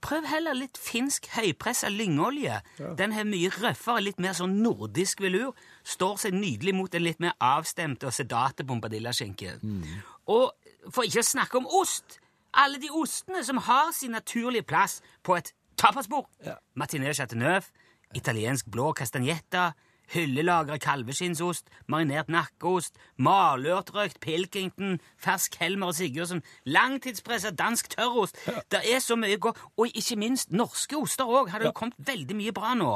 Prøv 0.03 0.25
heller 0.27 0.55
litt 0.55 0.77
finsk 0.79 1.27
høypressa 1.33 1.89
lyngolje. 1.89 2.61
Den 2.99 3.13
har 3.13 3.25
mye 3.25 3.49
røffere, 3.51 4.03
litt 4.03 4.19
mer 4.21 4.33
sånn 4.35 4.59
nordisk 4.63 5.21
velur. 5.21 5.55
Står 5.85 6.19
seg 6.19 6.33
nydelig 6.35 6.75
mot 6.75 6.91
den 6.91 7.03
litt 7.03 7.21
mer 7.21 7.33
avstemte 7.41 8.05
og 8.07 8.13
sedate 8.13 8.65
bombadillaskinken. 8.65 9.85
Og 10.29 10.53
for 10.91 11.03
ikke 11.05 11.21
å 11.23 11.31
snakke 11.33 11.57
om 11.57 11.67
ost. 11.67 12.19
Alle 12.55 12.79
de 12.79 12.91
ostene 12.91 13.43
som 13.45 13.57
har 13.57 13.93
sin 13.93 14.11
naturlige 14.13 14.63
plass 14.67 15.01
på 15.25 15.37
et 15.39 15.53
tapasbord. 15.77 16.27
Ja. 16.45 16.57
Martinet 16.75 17.17
chateauneuf, 17.17 17.71
italiensk 18.15 18.67
blå 18.69 18.93
castagnetta, 18.93 19.73
hyllelagra 20.13 20.79
kalveskinnsost, 20.83 21.69
marinert 21.89 22.29
nakkeost, 22.33 22.99
malørtrøkt 23.17 24.21
Pilkington, 24.21 24.99
fersk 25.21 25.57
Helmer 25.61 25.93
og 25.93 25.97
Sigurdsen, 25.99 26.43
langtidspressa 26.65 27.51
dansk 27.57 27.89
tørrost. 27.97 28.39
Det 28.73 28.83
er 28.95 29.01
så 29.01 29.17
mye 29.17 29.39
godt. 29.41 29.61
Og 29.77 29.89
ikke 29.95 30.19
minst 30.21 30.53
norske 30.53 30.97
oster 30.97 31.29
òg. 31.29 31.49
Har 31.53 31.63
det 31.63 31.71
jo 31.71 31.77
kommet 31.77 31.99
veldig 31.99 32.37
mye 32.37 32.53
bra 32.57 32.75
nå. 32.79 32.93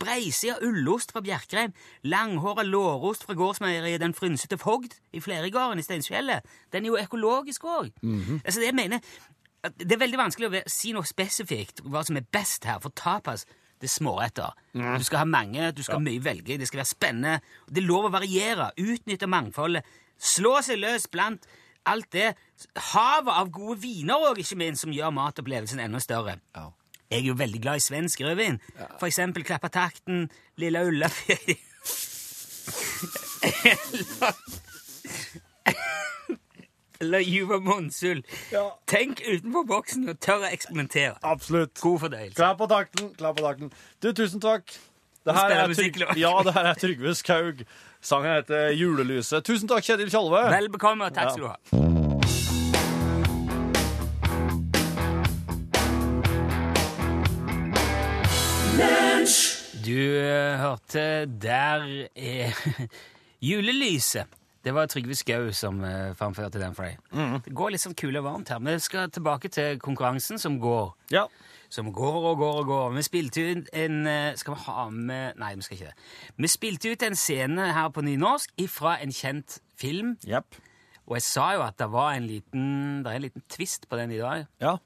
Breisida 0.00 0.58
ullost 0.66 1.12
fra 1.12 1.24
Bjerkreim, 1.24 1.74
langhåra 2.02 2.64
lårost 2.66 3.26
fra 3.26 3.34
gårdsmeieriet 3.34 4.00
Den 4.00 4.14
frynsete 4.14 4.58
fogd 4.58 4.94
i 5.12 5.20
Flerigården 5.20 5.78
i 5.78 5.82
Steinsfjellet. 5.82 6.46
Den 6.72 6.84
er 6.84 6.94
jo 6.94 7.02
økologisk 7.02 7.64
òg. 7.64 7.92
altså, 8.44 8.60
det 8.60 8.66
jeg 8.66 8.74
mener 8.74 8.98
det 9.60 9.92
er 9.92 10.00
veldig 10.00 10.18
vanskelig 10.20 10.48
å 10.48 10.60
si 10.72 10.94
noe 10.96 11.08
spesifikt 11.08 11.82
hva 11.84 12.00
som 12.06 12.16
er 12.16 12.24
best 12.32 12.64
her, 12.64 12.78
for 12.80 12.94
tapas 12.96 13.44
det 13.80 13.88
er 13.88 13.94
småretter. 13.94 14.50
Du 14.74 15.04
skal 15.06 15.22
ha 15.22 15.28
mange, 15.28 15.70
du 15.72 15.82
skal 15.82 15.98
ha 15.98 16.04
mye 16.04 16.22
velge, 16.22 16.58
det 16.60 16.68
skal 16.68 16.82
være 16.82 16.90
spennende. 16.92 17.40
Det 17.68 17.80
er 17.82 17.88
lov 17.88 18.08
å 18.08 18.12
variere, 18.12 18.70
utnytte 18.80 19.28
mangfoldet, 19.30 19.88
slå 20.20 20.58
seg 20.64 20.82
løs 20.82 21.08
blant 21.12 21.48
alt 21.88 22.10
det. 22.12 22.34
Havet 22.92 23.32
av 23.32 23.48
gode 23.54 23.80
viner 23.82 24.20
òg, 24.30 24.42
ikke 24.42 24.60
minst, 24.60 24.84
som 24.84 24.92
gjør 24.94 25.14
matopplevelsen 25.16 25.80
enda 25.80 26.00
større. 26.02 26.36
Ja. 26.56 26.68
Jeg 27.10 27.24
er 27.24 27.26
jo 27.32 27.40
veldig 27.40 27.60
glad 27.64 27.80
i 27.80 27.82
svensk 27.82 28.20
rødvin. 28.22 28.60
For 29.00 29.08
eksempel 29.08 29.42
Klappatakten, 29.48 30.28
Lilla 30.62 30.84
Ullafjell 30.86 31.56
Eller 37.00 37.18
Juva 37.24 37.58
Monsul. 37.58 38.22
Ja. 38.52 38.66
Tenk 38.86 39.22
utenfor 39.24 39.64
boksen 39.64 40.08
og 40.12 40.18
tør 40.20 40.44
å 40.44 40.50
eksperimentere. 40.52 41.16
Absolutt. 41.24 41.80
God 41.80 42.02
fordøyelse. 42.04 42.36
Klar 42.36 42.58
på 42.60 42.68
takten, 42.68 43.14
klar 43.16 43.32
på 43.36 43.44
takten. 43.46 43.70
Du, 44.04 44.10
tusen 44.12 44.42
takk. 44.44 44.68
Det 45.24 45.34
her 45.36 45.52
er 45.52 45.68
musikk, 45.68 45.96
Ja, 46.16 46.32
det 46.44 46.52
her 46.56 46.70
er 46.70 46.80
Trygve 46.80 47.14
Skaug. 47.16 47.64
Sangen 48.00 48.34
heter 48.38 48.70
Julelyset. 48.76 49.44
Tusen 49.44 49.68
takk, 49.68 49.84
Kjetil 49.84 50.12
Tjalve. 50.12 50.46
Vel 50.52 50.68
bekomme, 50.72 51.08
takk 51.12 51.32
skal 51.32 51.44
du 51.44 51.48
ha. 51.52 51.56
Du 59.80 59.96
eh, 59.96 60.56
hørte 60.60 61.26
Der 61.42 61.86
er 62.16 62.56
Julelyset. 63.48 64.39
Det 64.64 64.74
var 64.76 64.90
Trygve 64.92 65.14
Skau 65.16 65.52
som 65.56 65.78
uh, 65.80 66.12
framførte 66.16 66.60
den 66.60 66.74
for 66.76 66.84
deg. 66.84 66.98
Det 67.46 67.54
går 67.56 67.72
litt 67.72 67.80
sånn 67.80 67.96
kule 67.96 68.20
og 68.20 68.26
varmt 68.26 68.50
her. 68.52 68.60
Men 68.60 68.76
vi 68.76 68.84
skal 68.84 69.12
tilbake 69.12 69.48
til 69.48 69.78
konkurransen 69.80 70.38
som 70.38 70.58
går. 70.60 70.90
Ja. 71.14 71.24
Som 71.72 71.92
går 71.94 72.18
og 72.32 72.42
går 72.42 72.58
og 72.60 72.66
går. 72.68 72.90
Vi 72.98 73.04
spilte 73.06 73.44
ut 73.46 73.70
en 73.78 74.06
eh, 74.10 74.34
Skal 74.36 74.56
vi 74.56 74.64
ha 74.64 74.88
med 74.90 75.38
Nei, 75.38 75.52
vi 75.54 75.62
skal 75.62 75.76
ikke 75.76 75.92
det. 75.92 76.08
Vi 76.42 76.50
spilte 76.50 76.90
ut 76.90 77.04
en 77.06 77.16
scene 77.16 77.68
her 77.72 77.92
på 77.94 78.02
nynorsk 78.02 78.52
ifra 78.58 78.96
en 79.00 79.14
kjent 79.14 79.60
film. 79.78 80.16
Yep. 80.26 80.58
Og 81.06 81.16
jeg 81.16 81.26
sa 81.26 81.46
jo 81.54 81.62
at 81.64 81.78
det 81.78 81.88
var 81.90 82.12
en 82.18 82.26
liten, 82.26 82.64
det 83.04 83.12
er 83.12 83.20
en 83.20 83.26
liten 83.28 83.46
twist 83.50 83.88
på 83.88 83.98
den 83.98 84.12
i 84.14 84.18
dag. 84.18 84.44
Ja. 84.60 84.76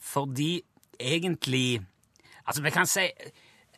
Fordi 0.00 0.62
egentlig 1.00 1.82
Altså, 2.46 2.62
vi 2.62 2.70
kan 2.70 2.86
si 2.86 3.10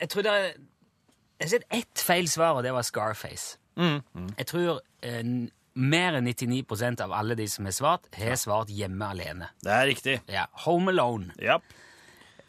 Jeg 0.01 0.09
tror 0.09 0.23
det 0.23 0.33
er 0.33 0.43
Jeg 0.43 1.47
har 1.47 1.49
sett 1.49 1.65
ett 1.71 2.03
feil 2.03 2.29
svar, 2.29 2.59
og 2.59 2.65
det 2.65 2.73
var 2.75 2.83
Scarface. 2.83 3.59
Jeg 3.79 4.47
tror 4.51 4.81
eh, 5.07 5.23
mer 5.79 6.19
enn 6.19 6.27
99% 6.27 7.01
av 7.05 7.13
alle 7.15 7.37
de 7.39 7.47
som 7.49 7.65
har 7.69 7.73
svart, 7.77 8.09
har 8.19 8.35
svart 8.41 8.69
hjemme 8.75 9.07
alene. 9.15 9.49
Det 9.63 9.71
er 9.73 9.87
riktig. 9.87 10.17
Ja, 10.29 10.47
Home 10.65 10.91
Alone. 10.91 11.33
Yep. 11.39 11.63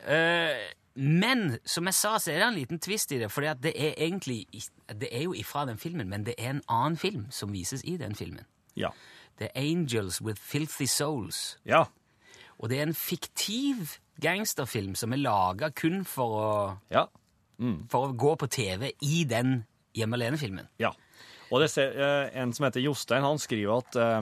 Eh, 0.10 0.58
men 1.00 1.60
som 1.70 1.86
jeg 1.88 1.94
sa, 1.96 2.16
så 2.20 2.32
er 2.34 2.40
det 2.42 2.48
en 2.48 2.58
liten 2.58 2.80
twist 2.82 3.12
i 3.16 3.20
det. 3.22 3.30
For 3.32 3.46
det 3.62 3.72
er 3.76 3.94
egentlig 4.02 4.46
Det 4.90 5.08
er 5.12 5.24
jo 5.28 5.34
ifra 5.38 5.66
den 5.70 5.78
filmen, 5.78 6.10
men 6.10 6.26
det 6.26 6.34
er 6.38 6.50
en 6.58 6.64
annen 6.68 6.98
film 6.98 7.28
som 7.32 7.54
vises 7.54 7.84
i 7.86 7.96
den 7.98 8.16
filmen. 8.16 8.46
Ja. 8.76 8.90
Er 9.40 9.54
Angels 9.56 10.22
with 10.22 10.42
Filthy 10.42 10.86
Souls. 10.86 11.58
Ja. 11.66 11.86
Og 12.60 12.70
det 12.70 12.80
er 12.80 12.88
en 12.90 12.94
fiktiv 12.98 13.94
gangsterfilm 14.20 14.96
som 15.00 15.14
er 15.14 15.22
laga 15.22 15.70
kun 15.72 16.04
for 16.04 16.34
å, 16.42 16.78
Ja. 16.92 17.06
for 17.88 18.10
å 18.10 18.18
gå 18.18 18.36
på 18.36 18.50
TV 18.50 18.92
i 19.02 19.24
den 19.24 19.66
Hjemme 20.00 20.20
alene-filmen. 20.20 20.68
Ja. 20.82 20.94
Og 21.50 21.64
det 21.64 21.72
ser, 21.74 21.96
eh, 21.98 22.42
en 22.42 22.54
som 22.54 22.68
heter 22.68 22.84
Jostein, 22.84 23.26
han 23.26 23.42
skriver 23.42 23.82
at 23.82 23.98
eh, 24.00 24.22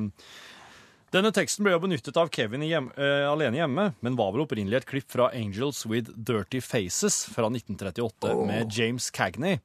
denne 1.16 1.32
teksten 1.32 1.64
ble 1.64 1.72
jo 1.72 1.84
benyttet 1.86 2.18
av 2.20 2.28
Kevin 2.36 2.66
i 2.66 2.68
hjem, 2.68 2.90
uh, 2.98 3.30
alene 3.30 3.62
hjemme, 3.62 3.86
men 4.04 4.18
var 4.20 4.34
vel 4.36 4.44
opprinnelig 4.44 4.82
et 4.82 4.88
klipp 4.90 5.08
fra 5.14 5.30
Angels 5.32 5.86
with 5.88 6.12
Dirty 6.12 6.60
Faces 6.60 7.22
fra 7.32 7.48
1938 7.48 8.34
med 8.50 8.76
James 8.76 9.08
Cagney. 9.16 9.62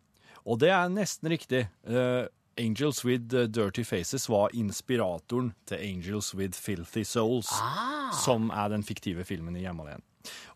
Og 0.47 0.61
det 0.63 0.71
er 0.71 0.93
nesten 0.95 1.33
riktig. 1.35 1.65
Uh, 1.83 2.31
Angels 2.63 3.03
with 3.03 3.35
Dirty 3.51 3.83
Faces 3.83 4.29
var 4.31 4.55
inspiratoren 4.55 5.51
til 5.67 5.83
Angels 5.83 6.31
with 6.39 6.55
Filthy 6.55 7.03
Souls, 7.09 7.51
som 8.23 8.53
er 8.55 8.71
den 8.71 8.87
fiktive 8.87 9.27
filmen 9.27 9.59
i 9.59 9.65
Hjemme 9.65 9.89
alene. 9.89 10.12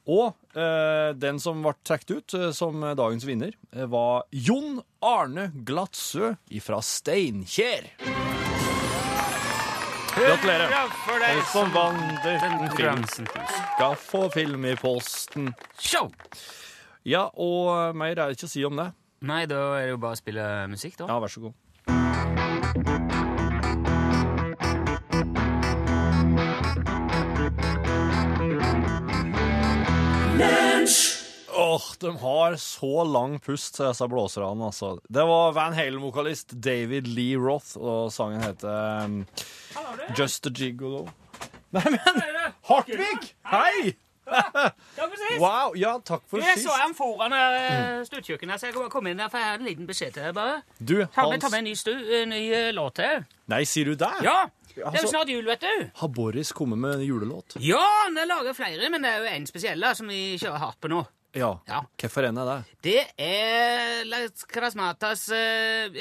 Og 0.06 0.34
eh, 0.54 1.10
den 1.18 1.40
som 1.42 1.62
ble 1.64 1.72
trukket 1.86 2.12
ut 2.16 2.34
eh, 2.38 2.50
som 2.54 2.84
dagens 2.98 3.26
vinner, 3.26 3.56
eh, 3.74 3.86
var 3.90 4.24
Jon 4.30 4.80
Arne 5.02 5.48
Glatsø 5.66 6.34
fra 6.62 6.78
Steinkjer. 6.84 7.90
Gratulerer. 10.16 10.70
Ja, 10.72 10.84
for 11.04 11.20
Den 11.20 11.36
deg 11.36 11.48
som 11.52 11.72
vant 11.74 12.22
den 12.24 12.54
konkurransen. 12.62 13.26
skal 13.74 13.96
få 14.00 14.22
film 14.32 14.64
i 14.64 14.72
posten. 14.80 15.50
Show! 15.78 16.08
Ja, 17.06 17.26
og 17.36 17.68
eh, 17.74 17.92
mer 17.98 18.14
er 18.14 18.22
det 18.30 18.38
ikke 18.38 18.48
å 18.48 18.54
si 18.54 18.64
om 18.66 18.80
det. 18.80 18.88
Nei, 19.26 19.42
da 19.50 19.58
er 19.76 19.86
det 19.90 19.92
jo 19.94 20.00
bare 20.00 20.16
å 20.16 20.20
spille 20.20 20.46
musikk, 20.72 20.96
da. 21.02 21.10
Ja, 21.10 21.18
vær 21.22 21.32
så 21.32 21.42
god. 21.44 21.54
Åh, 31.76 31.86
de 32.00 32.16
har 32.22 32.56
så 32.56 33.04
lang 33.04 33.34
pust, 33.44 33.76
disse 33.82 34.06
blåserne, 34.08 34.64
altså. 34.70 34.94
Det 35.12 35.24
var 35.28 35.52
Van 35.52 35.74
Halen-vokalist 35.76 36.54
David 36.64 37.06
Lee 37.12 37.36
Roth, 37.36 37.74
og 37.76 38.08
sangen 38.14 38.40
heter 38.40 39.04
um, 39.04 39.18
Just 40.16 40.48
a 40.48 40.52
Gigolo. 40.56 41.02
Nei, 41.76 41.82
men 41.92 42.24
Hartvig! 42.70 43.28
Hei! 43.52 43.92
Wow, 45.38 45.74
ja, 45.78 45.92
takk 46.02 46.24
for 46.30 46.40
Jeg 46.40 46.56
sist. 46.56 46.66
så 46.66 46.78
han 46.80 46.94
foran 46.96 47.34
uh, 47.36 48.00
stuekjøkkenet, 48.08 48.58
så 48.62 48.70
jeg 48.70 48.88
komme 48.90 49.12
inn 49.12 49.20
der, 49.20 49.28
for 49.28 49.42
jeg 49.42 49.52
har 49.52 49.60
en 49.60 49.68
liten 49.68 49.90
beskjed 49.90 50.16
til 50.16 50.24
deg, 50.30 50.32
bare. 50.38 50.62
Du, 50.80 50.96
Ta 51.12 51.26
med, 51.28 51.42
ta 51.44 51.50
med 51.52 51.60
en 51.60 51.68
ny, 51.68 51.74
stu, 51.78 51.92
en 52.22 52.32
ny 52.32 52.40
eh, 52.56 52.70
låt 52.74 52.96
til. 53.02 53.26
Nei, 53.52 53.60
sier 53.68 53.92
du 53.92 53.98
det? 54.00 54.14
Ja! 54.24 54.46
Det 54.76 54.80
er 54.82 54.88
altså- 54.90 55.06
jo 55.06 55.12
snart 55.12 55.30
jul, 55.32 55.44
vet 55.48 55.62
du. 55.64 55.84
Har 56.00 56.08
Boris 56.12 56.50
kommet 56.52 56.80
med 56.80 56.98
en 56.98 57.04
julelåt? 57.06 57.60
Ja, 57.64 57.84
han 58.06 58.16
lager 58.28 58.56
flere, 58.56 58.90
men 58.92 59.04
det 59.04 59.12
er 59.12 59.22
jo 59.22 59.30
en 59.36 59.46
spesiell 59.48 59.86
som 59.96 60.08
vi 60.12 60.36
kjører 60.40 60.60
hardt 60.60 60.80
på 60.80 60.90
nå. 60.92 61.04
Ja. 61.36 61.52
Ja. 61.68 61.82
Hvorfor 62.00 62.26
er 62.26 62.32
det? 62.36 62.56
Det 62.86 63.02
er 63.20 64.04
Las 64.08 64.44
Krasmatas 64.48 65.26
uh, 65.32 65.96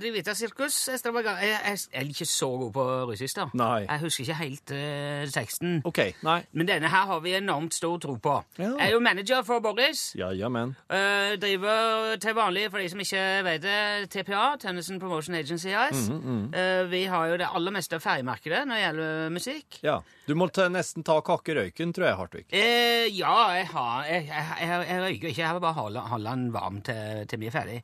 Drivita 0.00 0.34
Sirkus. 0.34 0.76
Jeg, 0.88 1.00
jeg, 1.04 1.56
jeg 1.64 1.78
er 1.92 2.08
ikke 2.08 2.26
så 2.26 2.48
god 2.58 2.72
på 2.74 2.86
russisk, 3.10 3.36
da. 3.36 3.46
Nei. 3.54 3.84
Jeg 3.86 4.00
husker 4.04 4.24
ikke 4.24 4.38
helt 4.40 4.72
eh, 4.74 5.24
teksten. 5.32 5.80
OK. 5.86 6.00
Nei. 6.26 6.38
Men 6.52 6.68
denne 6.68 6.90
her 6.90 7.06
har 7.10 7.20
vi 7.24 7.34
enormt 7.38 7.74
stor 7.76 7.98
tro 8.02 8.16
på. 8.20 8.36
Ja. 8.58 8.72
Jeg 8.80 8.88
er 8.88 8.94
jo 8.96 9.00
manager 9.04 9.42
for 9.46 9.62
Boris. 9.64 10.10
Ja, 10.18 10.30
ja, 10.36 10.48
men. 10.52 10.74
Eh, 10.90 11.36
driver 11.40 12.16
til 12.20 12.36
vanlig, 12.36 12.66
for 12.70 12.82
de 12.82 12.88
som 12.92 13.02
ikke 13.04 13.24
vet 13.46 13.64
det, 13.64 13.80
TPA, 14.14 14.56
Tennison 14.60 15.00
Promotion 15.00 15.34
Agency 15.38 15.74
AS. 15.74 16.08
Mhm, 16.10 16.38
Eh, 16.50 16.84
vi 16.90 17.04
har 17.04 17.26
jo 17.30 17.36
det 17.38 17.46
aller 17.54 17.72
meste 17.72 17.94
av 17.96 18.02
ferjemarkedet 18.02 18.64
når 18.66 18.74
det 18.74 18.82
gjelder 18.82 19.30
musikk. 19.34 19.78
Ja. 19.86 20.00
Du 20.26 20.34
må 20.38 20.46
nesten 20.70 21.02
ta 21.06 21.16
kakkerøyken, 21.26 21.92
tror 21.94 22.06
jeg, 22.06 22.16
Hartvig. 22.18 22.44
Eh, 22.54 23.06
ja, 23.16 23.36
jeg 23.56 23.66
har 23.72 24.04
Jeg, 24.10 24.26
jeg, 24.28 24.44
jeg, 24.60 24.79
jeg 24.86 25.02
røyker 25.02 25.28
ikke. 25.28 25.42
Jeg 25.42 25.54
vil 25.54 25.60
bare 25.60 25.72
holde, 25.74 26.00
holde 26.00 26.30
den 26.30 26.52
varm 26.52 26.80
til, 26.82 27.26
til 27.28 27.38
vi 27.40 27.46
er 27.46 27.50
ferdig. 27.50 27.82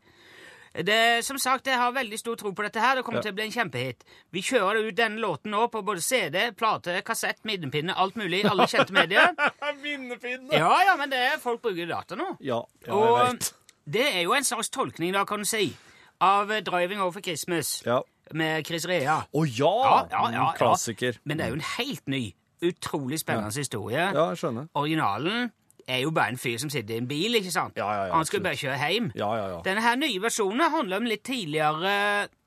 Det, 0.77 1.25
som 1.25 1.39
sagt, 1.41 1.67
Jeg 1.67 1.79
har 1.81 1.93
veldig 1.93 2.19
stor 2.21 2.35
tro 2.37 2.51
på 2.53 2.63
dette. 2.63 2.81
her. 2.81 2.97
Det 2.97 3.05
kommer 3.05 3.19
Ja. 3.19 3.23
til 3.23 3.33
å 3.33 3.35
bli 3.35 3.45
en 3.47 3.53
kjempehit. 3.53 4.03
Vi 4.33 4.43
kjører 4.43 4.89
ut 4.89 4.95
denne 4.97 5.17
låten 5.21 5.51
nå 5.51 5.69
på 5.73 5.81
både 5.83 6.03
CD, 6.03 6.51
plate, 6.53 7.01
kassett, 7.03 7.39
minnepinne, 7.45 7.95
alt 7.97 8.15
mulig. 8.17 8.45
Alle 8.45 8.67
kjente 8.67 8.93
medier. 8.93 9.33
Minnepinne! 9.83 10.53
Ja, 10.53 10.75
ja, 10.85 10.97
men 10.97 11.09
det 11.11 11.19
er 11.19 11.39
folk 11.41 11.63
bruker 11.63 11.89
data 11.89 12.15
nå. 12.15 12.37
Ja, 12.41 12.61
ja 12.87 12.93
jeg 12.93 12.93
Og 12.93 13.33
vet. 13.33 13.53
det 13.89 14.07
er 14.17 14.23
jo 14.27 14.35
en 14.35 14.45
slags 14.45 14.69
tolkning, 14.69 15.13
da, 15.17 15.25
kan 15.25 15.39
du 15.39 15.45
si, 15.45 15.75
av 16.21 16.49
'Driving 16.49 17.01
Over 17.01 17.21
Christmas' 17.21 17.83
Ja. 17.87 18.03
med 18.35 18.67
Chris 18.67 18.85
Rea. 18.87 19.23
Å 19.33 19.45
ja! 19.49 19.65
Ja, 19.65 20.07
ja, 20.11 20.31
ja, 20.31 20.31
ja. 20.33 20.53
Klassiker. 20.53 21.17
Men 21.25 21.39
det 21.39 21.45
er 21.47 21.49
jo 21.49 21.55
en 21.55 21.69
helt 21.79 22.07
ny, 22.09 22.35
utrolig 22.63 23.19
spennende 23.21 23.55
historie. 23.57 23.97
Ja, 24.13 24.29
jeg 24.29 24.37
skjønner. 24.39 24.69
Originalen 24.75 25.53
er 25.89 26.01
jo 26.03 26.11
bare 26.11 26.33
en 26.35 26.39
fyr 26.39 26.57
som 26.59 26.71
sitter 26.71 26.97
i 26.97 26.99
en 26.99 27.07
bil, 27.09 27.35
ikke 27.39 27.53
sant? 27.55 27.77
Ja, 27.79 27.87
ja, 27.87 28.07
ja, 28.09 28.13
Han 28.13 28.25
absolutt. 28.25 28.43
bare 28.43 28.59
kjøre 28.59 28.79
hjem. 28.91 29.11
Ja, 29.15 29.29
ja, 29.39 29.45
ja. 29.53 29.59
Denne 29.67 29.83
her 29.85 29.97
nye 30.01 30.23
versjonen 30.23 30.65
handler 30.73 30.97
om 31.03 31.07
litt 31.07 31.23
tidligere 31.25 31.93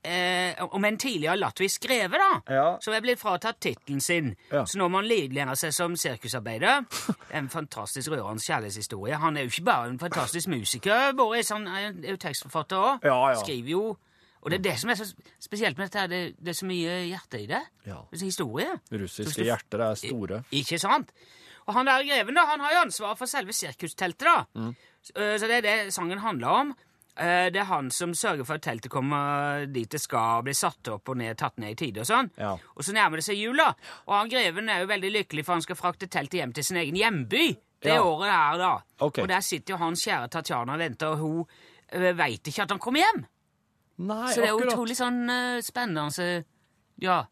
eh, 0.04 0.60
Om 0.64 0.84
en 0.84 0.98
tidligere 1.00 1.36
latvisk 1.40 1.86
greve, 1.86 2.20
da. 2.20 2.28
Ja. 2.52 2.66
Som 2.84 2.94
er 2.96 3.00
blitt 3.04 3.20
fratatt 3.20 3.60
tittelen 3.64 4.00
sin. 4.04 4.34
Ja. 4.52 4.66
Så 4.68 4.76
nå 4.80 4.88
må 4.92 5.00
han 5.00 5.08
livnære 5.08 5.56
seg 5.56 5.72
som 5.76 5.96
sirkusarbeider. 5.96 6.84
En 7.36 7.48
fantastisk 7.48 8.10
rørende 8.12 8.44
kjærlighetshistorie. 8.44 9.16
Han 9.24 9.36
er 9.36 9.48
jo 9.48 9.54
ikke 9.54 9.66
bare 9.70 9.88
en 9.94 9.98
fantastisk 9.98 10.48
musiker, 10.52 11.12
Boris, 11.16 11.48
han 11.54 11.66
er 11.68 11.90
jo 12.12 12.16
tekstforfatter 12.20 12.76
òg. 12.76 13.04
Ja, 13.08 13.18
ja. 13.32 13.40
Skriver 13.40 13.70
jo 13.76 13.82
Og 14.40 14.48
det 14.50 14.56
er 14.60 14.62
det 14.70 14.78
som 14.80 14.88
er 14.88 14.96
så 14.96 15.04
spesielt 15.36 15.76
med 15.76 15.90
dette, 15.90 16.06
det, 16.08 16.20
det 16.40 16.48
er 16.54 16.56
så 16.56 16.64
mye 16.64 16.94
hjerte 17.10 17.42
i 17.42 17.46
det. 17.50 17.60
Ja. 17.84 17.98
Historie. 18.22 18.70
Russiske 18.92 19.44
hjerter 19.44 19.82
er 19.84 19.98
store. 20.00 20.38
Ikke 20.56 20.78
sant? 20.80 21.12
Og 21.70 21.76
han 21.78 21.86
der 21.86 22.02
greven 22.08 22.34
da, 22.38 22.44
han 22.50 22.62
har 22.64 22.74
jo 22.74 22.84
ansvar 22.88 23.16
for 23.18 23.30
selve 23.30 23.54
sirkusteltet. 23.54 24.26
da. 24.26 24.44
Mm. 24.58 24.72
Så, 25.00 25.12
så 25.38 25.46
det 25.48 25.60
er 25.60 25.66
det 25.68 25.94
sangen 25.94 26.18
handler 26.20 26.56
om. 26.64 26.72
Det 27.20 27.58
er 27.58 27.66
han 27.68 27.88
som 27.92 28.12
sørger 28.16 28.46
for 28.48 28.56
at 28.56 28.64
teltet 28.64 28.88
kommer 28.92 29.66
dit 29.68 29.90
det 29.92 29.98
skal, 30.00 30.44
bli 30.46 30.54
satt 30.56 30.88
opp 30.88 31.10
og 31.12 31.18
ned, 31.20 31.36
tatt 31.36 31.58
ned 31.60 31.74
i 31.74 31.76
tide 31.76 32.00
og 32.04 32.08
sånn. 32.08 32.30
Ja. 32.40 32.52
Og 32.76 32.86
så 32.86 32.94
nærmer 32.96 33.20
det 33.20 33.26
seg 33.26 33.36
jula, 33.40 33.66
og 34.06 34.14
han 34.14 34.30
greven 34.32 34.70
er 34.72 34.84
jo 34.84 34.88
veldig 34.88 35.10
lykkelig 35.18 35.44
for 35.44 35.58
han 35.58 35.64
skal 35.66 35.76
frakte 35.76 36.08
teltet 36.08 36.38
hjem 36.40 36.54
til 36.56 36.64
sin 36.64 36.78
egen 36.80 36.96
hjemby 36.96 37.42
det 37.82 37.92
Ja. 37.96 38.02
året 38.04 38.30
her, 38.30 38.56
da. 38.60 38.70
Okay. 39.00 39.22
Og 39.24 39.28
der 39.28 39.40
sitter 39.44 39.74
jo 39.74 39.78
hans 39.82 40.04
kjære 40.06 40.30
Tatjana 40.32 40.72
og 40.76 40.78
venter, 40.78 41.12
og 41.12 41.18
hun 41.18 41.44
uh, 41.44 42.16
veit 42.16 42.48
ikke 42.48 42.62
at 42.62 42.70
han 42.70 42.78
kommer 42.80 43.00
hjem. 43.04 43.22
Nei, 44.00 44.32
Så 44.32 44.40
det 44.40 44.48
er 44.48 44.54
jo 44.54 44.64
utrolig 44.70 44.96
sånn 44.96 45.20
uh, 45.28 45.60
spennende 45.64 46.44
Ja. 47.00 47.24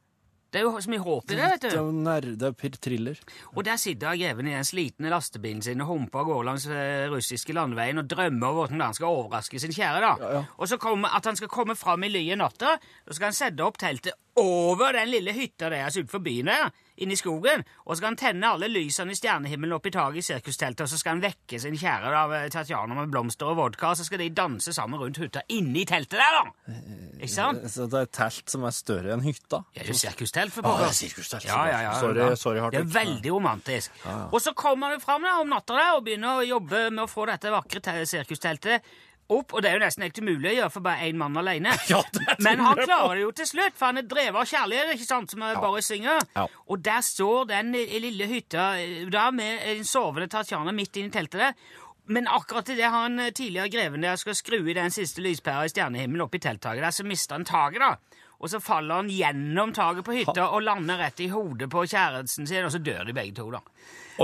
Det 0.48 0.62
er 0.62 0.64
jo 0.64 0.80
så 0.80 0.88
mye 0.88 1.02
håp 1.04 1.32
i 1.32 1.36
det, 1.36 1.48
vet 1.52 1.64
du. 1.64 1.68
Det 1.68 1.76
er 1.76 1.82
jo 1.82 1.90
triller. 1.92 2.46
er 2.48 2.76
thriller. 2.80 3.18
Og 3.52 3.64
der 3.66 3.76
sitter 3.76 4.16
greven 4.16 4.48
i 4.48 4.54
den 4.54 4.64
slitne 4.64 5.10
lastebilen 5.12 5.60
sin 5.62 5.84
og 5.84 5.90
humper 5.90 6.22
og 6.22 6.30
går 6.30 6.46
langs 6.48 6.64
eh, 6.72 7.04
russiske 7.12 7.52
landeveien 7.52 8.00
og 8.00 8.08
drømmer 8.08 8.46
over 8.48 8.62
hvordan 8.62 8.86
han 8.86 8.96
skal 8.96 9.12
overraske 9.12 9.60
sin 9.60 9.74
kjære. 9.76 10.00
da. 10.00 10.14
Ja, 10.22 10.30
ja. 10.38 10.44
Og 10.56 10.70
så 10.70 10.80
kommer, 10.80 11.12
at 11.16 11.28
han 11.28 11.36
skal 11.36 11.52
komme 11.52 11.76
fram 11.76 12.04
i 12.04 12.08
ly 12.08 12.24
natta, 12.40 12.78
så 13.04 13.18
skal 13.18 13.28
han 13.28 13.36
sette 13.36 13.66
opp 13.66 13.76
teltet 13.82 14.16
over 14.38 14.92
den 14.96 15.10
lille 15.12 15.32
hytta 15.36 15.68
deres 15.72 15.96
utenfor 15.98 16.22
byen 16.24 16.46
der, 16.50 16.70
inne 16.98 17.14
i 17.14 17.18
skogen, 17.20 17.60
og 17.86 17.92
så 17.92 18.00
skal 18.00 18.08
han 18.08 18.16
tenne 18.18 18.48
alle 18.50 18.66
lysene 18.72 19.12
i 19.14 19.18
stjernehimmelen 19.18 19.76
opp 19.76 19.84
i 19.86 19.92
taket 19.94 20.18
i 20.18 20.24
sirkusteltet, 20.26 20.80
og 20.82 20.90
så 20.90 20.96
skal 20.98 21.14
han 21.14 21.20
vekke 21.22 21.60
sin 21.62 21.76
kjære 21.78 22.10
av 22.18 22.32
Tatjana 22.50 22.96
med 22.98 23.12
blomster 23.12 23.52
og 23.52 23.58
vodka, 23.60 23.92
og 23.92 24.00
så 24.00 24.06
skal 24.08 24.18
de 24.24 24.26
danse 24.34 24.72
sammen 24.74 24.98
rundt 24.98 25.20
hytta 25.22 25.44
inne 25.54 25.84
i 25.84 25.86
teltet 25.86 26.18
der, 26.18 26.40
da! 26.40 26.74
Ikke 27.20 27.30
sant? 27.30 27.62
Så 27.70 27.86
det 27.90 28.00
er 28.00 28.08
et 28.08 28.14
telt 28.18 28.50
som 28.50 28.66
er 28.66 28.74
større 28.74 29.14
enn 29.14 29.22
hytta. 29.22 29.62
Ja, 29.78 29.84
det 29.86 29.94
er 29.94 30.00
sirkustelt, 30.02 30.54
for 30.56 30.66
Ah, 30.66 30.72
pokker. 30.74 30.90
er 30.90 30.98
sirkustelt, 30.98 31.46
Ja, 31.46 31.60
ja, 31.70 31.80
ja, 31.86 31.92
Sorry- 32.00 32.36
sorry, 32.36 32.58
Hartvig. 32.66 32.82
Det 32.82 32.96
er 32.96 32.98
veldig 33.04 33.32
romantisk. 33.36 33.90
Og 34.32 34.40
så 34.42 34.52
kommer 34.58 34.94
du 34.96 35.00
fram 35.06 35.22
da, 35.22 35.36
om 35.40 35.48
natta 35.54 35.78
der 35.78 35.96
og 36.00 36.04
begynner 36.06 36.42
å 36.42 36.48
jobbe 36.50 36.88
med 36.90 37.04
å 37.04 37.10
få 37.10 37.26
dette 37.30 37.54
vakre 37.54 37.80
te- 37.80 38.02
sirkusteltet 38.10 38.82
opp, 39.28 39.52
og 39.52 39.62
det 39.62 39.70
er 39.70 39.76
jo 39.76 39.82
nesten 39.84 40.06
ikke 40.06 40.24
mulig 40.24 40.50
å 40.50 40.54
gjøre 40.56 40.72
for 40.72 40.84
bare 40.86 41.08
én 41.08 41.18
mann 41.20 41.36
alene. 41.36 41.74
Ja, 41.92 42.02
Men 42.44 42.62
han 42.64 42.80
klarer 42.80 43.16
det 43.18 43.24
jo 43.26 43.32
til 43.36 43.50
slutt, 43.50 43.76
for 43.76 43.90
han 43.90 44.00
er 44.00 44.08
drevet 44.08 44.40
av 44.40 44.48
kjærlighet, 44.48 44.94
ikke 44.94 45.08
sant, 45.08 45.32
som 45.32 45.44
bare 45.44 45.82
synger. 45.84 46.22
Ja. 46.36 46.46
Og 46.68 46.80
der 46.84 47.04
står 47.04 47.50
den 47.52 47.74
i 47.78 48.00
lille 48.02 48.28
hytta 48.30 48.70
der 48.78 49.12
da 49.12 49.28
med 49.34 49.64
en 49.72 49.84
sovende 49.84 50.28
Tatjana 50.32 50.72
midt 50.74 50.96
inni 50.96 51.12
i 51.12 51.14
teltet 51.14 51.42
der. 51.44 51.76
Men 52.08 52.28
akkurat 52.32 52.68
idet 52.72 52.88
han 52.88 53.20
eh, 53.20 53.32
tidligere 53.36 53.68
greven 53.68 54.00
der 54.00 54.16
skal 54.16 54.36
skru 54.36 54.62
i 54.62 54.76
den 54.76 54.90
siste 54.90 55.20
lyspæra 55.20 55.66
i 55.66 55.72
stjernehimmelen 55.72 56.24
oppi 56.24 56.40
i 56.40 56.44
telttaket 56.46 56.86
der, 56.86 56.94
så 56.96 57.04
mister 57.04 57.36
han 57.36 57.44
taket, 57.48 57.84
da. 57.84 58.24
Og 58.38 58.48
så 58.52 58.60
faller 58.62 59.02
han 59.02 59.10
gjennom 59.12 59.74
taket 59.76 60.06
på 60.06 60.14
hytta 60.14 60.46
og 60.54 60.62
lander 60.64 61.00
rett 61.02 61.20
i 61.20 61.28
hodet 61.32 61.68
på 61.72 61.82
kjæresten 61.90 62.46
sin, 62.48 62.64
og 62.64 62.72
så 62.72 62.80
dør 62.80 63.04
de 63.08 63.16
begge 63.16 63.34
to, 63.36 63.50
da. 63.52 63.60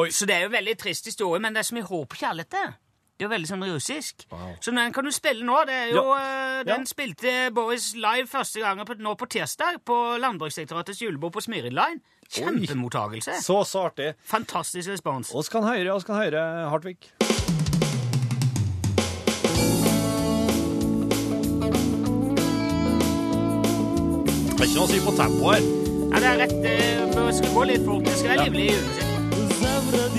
Oi. 0.01 0.09
Så 0.15 0.27
det 0.27 0.37
er 0.37 0.47
jo 0.47 0.53
en 0.53 0.57
veldig 0.57 0.77
trist 0.81 1.11
historie, 1.11 1.43
men 1.43 1.55
det 1.55 1.61
er 1.61 1.69
så 1.69 1.77
mye 1.77 1.89
håp 1.91 2.17
og 2.17 2.23
kjærlighet 2.23 2.55
der. 2.55 2.73
Det 3.15 3.29
er 3.29 3.31
veldig 3.31 3.47
sånn 3.47 3.63
russisk. 3.63 4.25
Så 4.61 4.73
den 4.75 4.93
kan 4.93 5.07
du 5.07 5.11
spille 5.15 5.45
nå. 5.47 5.61
Det 5.69 5.75
er 5.75 5.93
jo, 5.95 6.03
ja. 6.19 6.63
Den 6.67 6.83
Ja. 6.83 6.85
spilte 6.91 7.35
Boris 7.55 7.93
live 7.95 8.27
første 8.27 8.61
gang 8.61 8.81
på, 8.87 8.97
nå 8.99 9.15
på 9.17 9.29
tirsdag 9.31 9.79
på 9.87 10.19
Landbruksdirektoratets 10.19 10.99
julebord 11.01 11.33
på 11.33 11.41
Smyrid 11.47 11.73
Line. 11.73 12.01
Kjempemottakelse. 12.29 13.39
Så, 13.43 13.61
så 13.65 13.87
artig. 13.87 14.15
Fantastisk 14.25 14.91
respons. 14.91 15.31
Oss 15.35 15.49
kan 15.49 15.63
høre, 15.63 15.93
oss 15.95 16.05
kan 16.05 16.17
høre, 16.17 16.43
Hartvig. 16.71 16.99
Det 24.55 24.61
er 24.61 24.69
ikke 24.69 24.77
noe 24.79 24.87
å 24.87 24.91
si 24.91 25.01
på 25.05 25.15
tempo 25.19 25.53
her. 25.53 25.63
Ja, 26.15 26.21
det 26.23 26.29
er 26.31 26.39
rett 26.45 26.57
Det 27.15 27.35
skal 27.39 27.55
gå 27.57 27.65
litt 27.71 27.87
fort. 27.87 28.05
Det 28.07 28.17
skal 28.19 28.29
være 28.35 28.45
livlig 28.51 28.67
julemusikk. 28.71 30.15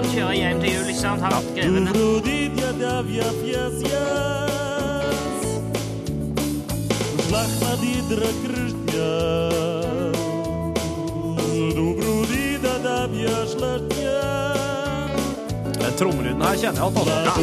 Han 0.00 0.08
kjører 0.08 0.32
hjem 0.32 0.60
til 0.60 0.70
jul, 0.72 0.86
ikke 0.88 1.00
sant? 1.00 1.20
Han 1.20 1.32
grevene. 1.52 1.92
Den 15.80 15.92
trommelyden 15.98 16.42
her 16.48 16.56
kjenner 16.56 16.80
jeg 16.80 16.86
alt 16.86 16.96
annet. 17.00 17.12
Ja. 17.28 17.34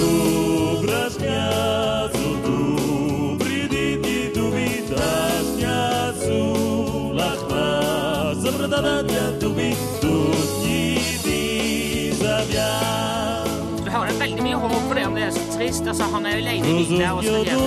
Lachma, 7.21 7.63
zabradada, 8.41 8.95
dubi, 9.41 9.69
dubi. 10.01 10.06
mye 14.47 14.55
håp 14.55 14.71
for 14.87 14.95
det 14.95 15.05
om 15.07 15.15
det 15.15 15.23
er 15.27 15.31
så 15.35 15.43
trist. 15.57 15.87
Altså, 15.87 16.03
han 16.13 16.25
er 16.25 16.29
aleine 16.39 16.67
i 16.67 16.73
bilen 16.77 17.01
og 17.11 17.23
skal 17.23 17.43
hjem. 17.43 17.59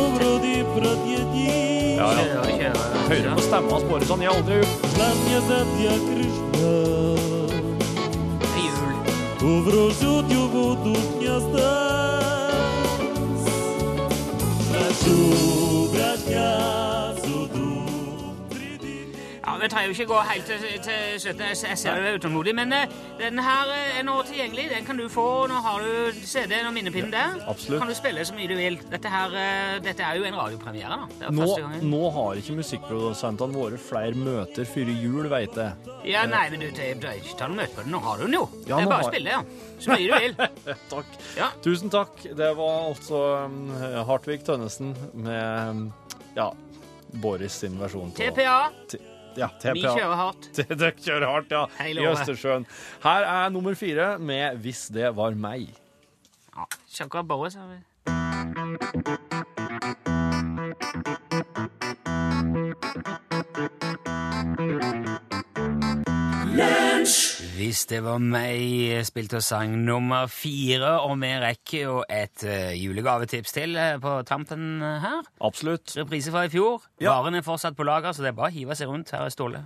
Ja, 2.00 2.08
ja. 2.16 2.24
ja. 2.64 2.72
Hører 3.10 3.34
på 3.36 3.42
stemma 3.44 3.68
hans 3.76 3.84
bare 3.90 4.04
sånn. 4.08 4.22
Jeg 4.24 4.30
har 4.30 4.36
aldri 4.40 4.54
gjort 4.60 4.70
Jul. 15.10 15.39
Ja, 19.50 19.56
Vi 19.58 19.68
trenger 19.68 19.88
jo 19.90 19.94
ikke 19.96 20.04
gå 20.12 20.18
helt 20.28 20.46
til, 20.46 20.60
til 20.84 21.16
slutten. 21.18 21.48
Jeg 21.50 21.78
ser 21.80 21.96
du 21.98 22.04
er 22.06 22.18
utålmodig, 22.20 22.52
men 22.54 22.70
eh, 22.76 22.92
den 23.18 23.40
her 23.42 23.70
eh, 23.74 23.96
er 23.98 24.04
nå 24.06 24.14
tilgjengelig. 24.28 24.68
Den 24.70 24.84
kan 24.86 25.00
du 25.00 25.08
få. 25.10 25.24
Nå 25.50 25.58
har 25.64 25.82
du 25.82 26.20
CD-en 26.22 26.68
og 26.68 26.74
minnepinnen 26.76 27.10
der. 27.10 27.34
absolutt. 27.50 27.82
Kan 27.82 27.90
du 27.90 27.96
spille 27.98 28.22
så 28.28 28.36
mye 28.36 28.46
du 28.46 28.54
vil. 28.54 28.78
Dette, 28.92 29.10
her, 29.10 29.34
eh, 29.40 29.80
dette 29.82 30.06
er 30.06 30.20
jo 30.20 30.28
en 30.28 30.38
radiopremiere. 30.38 31.00
da. 31.00 31.26
Er 31.26 31.34
Nå, 31.34 31.48
nå 31.90 32.02
har 32.14 32.38
ikke 32.38 32.54
musikkprodusentene 32.60 33.58
våre 33.58 33.80
flere 33.90 34.14
møter 34.14 34.70
før 34.70 34.94
jul, 34.94 35.26
veit 35.34 35.58
jeg. 35.58 35.92
Ja, 36.12 36.22
nei, 36.30 36.46
men 36.54 36.62
du 36.62 36.70
trenger 36.70 37.18
ikke 37.18 37.38
ta 37.42 37.50
noe 37.50 37.64
møte 37.64 37.74
på 37.74 37.82
den. 37.88 37.94
Nå 37.96 38.04
har 38.06 38.22
du 38.22 38.26
den 38.28 38.38
jo. 38.38 38.46
Ja, 38.70 38.76
det 38.76 38.86
er 38.86 38.94
bare 38.94 39.02
å 39.02 39.02
har- 39.02 39.10
spille, 39.10 39.34
ja. 39.34 39.42
Så 39.80 39.96
mye 39.96 40.06
du 40.06 40.14
vil. 40.14 40.34
Takk. 40.94 41.20
Ja. 41.40 41.50
Tusen 41.66 41.90
takk. 41.90 42.22
Det 42.38 42.54
var 42.54 42.82
altså 42.92 43.26
Hartvig 44.06 44.44
Tønnesen 44.46 44.94
med 45.26 45.88
ja, 46.38 46.52
Boris 47.18 47.64
sin 47.64 47.80
versjon 47.80 48.12
på 48.14 48.30
TPA. 48.30 48.60
T- 49.36 49.50
TPA. 49.62 49.74
Vi 49.76 49.82
kjører 49.84 50.16
hardt. 50.16 50.48
Dere 50.80 50.92
kjører 50.98 51.26
hardt, 51.30 51.50
ja. 51.54 51.64
I. 51.86 52.06
Østersjøen. 52.12 52.66
Her 53.04 53.28
er 53.28 53.48
nummer 53.54 53.74
fire 53.74 54.18
med 54.18 54.58
'Hvis 54.62 54.88
det 54.94 55.12
var 55.16 55.30
meg'. 55.36 55.70
Ja, 56.56 56.66
ikke 56.90 57.04
akkurat 57.04 57.28
sa 57.52 57.66
vi. 57.70 57.78
Hvis 67.60 67.82
det 67.90 67.98
var 68.00 68.16
meg, 68.24 69.02
spilte 69.04 69.36
og 69.36 69.42
sang 69.44 69.74
nummer 69.84 70.30
fire, 70.32 70.94
og 71.04 71.18
vi 71.20 71.28
rekker 71.42 71.82
jo 71.82 71.96
et 72.08 72.40
eh, 72.48 72.70
julegavetips 72.80 73.52
til 73.52 73.74
eh, 73.76 73.98
på 74.00 74.14
tampen 74.24 74.78
eh, 74.80 75.02
her. 75.02 75.26
Absolutt. 75.44 75.92
Reprise 75.98 76.32
fra 76.32 76.46
i 76.46 76.48
fjor. 76.48 76.86
Ja. 77.04 77.18
Varen 77.18 77.36
er 77.36 77.44
fortsatt 77.44 77.76
på 77.76 77.84
lager, 77.84 78.14
så 78.16 78.24
det 78.24 78.30
er 78.30 78.38
bare 78.38 78.48
å 78.48 78.54
hive 78.54 78.76
seg 78.78 78.88
rundt. 78.88 79.12
Her 79.12 79.26
er 79.26 79.34
Ståle. 79.34 79.60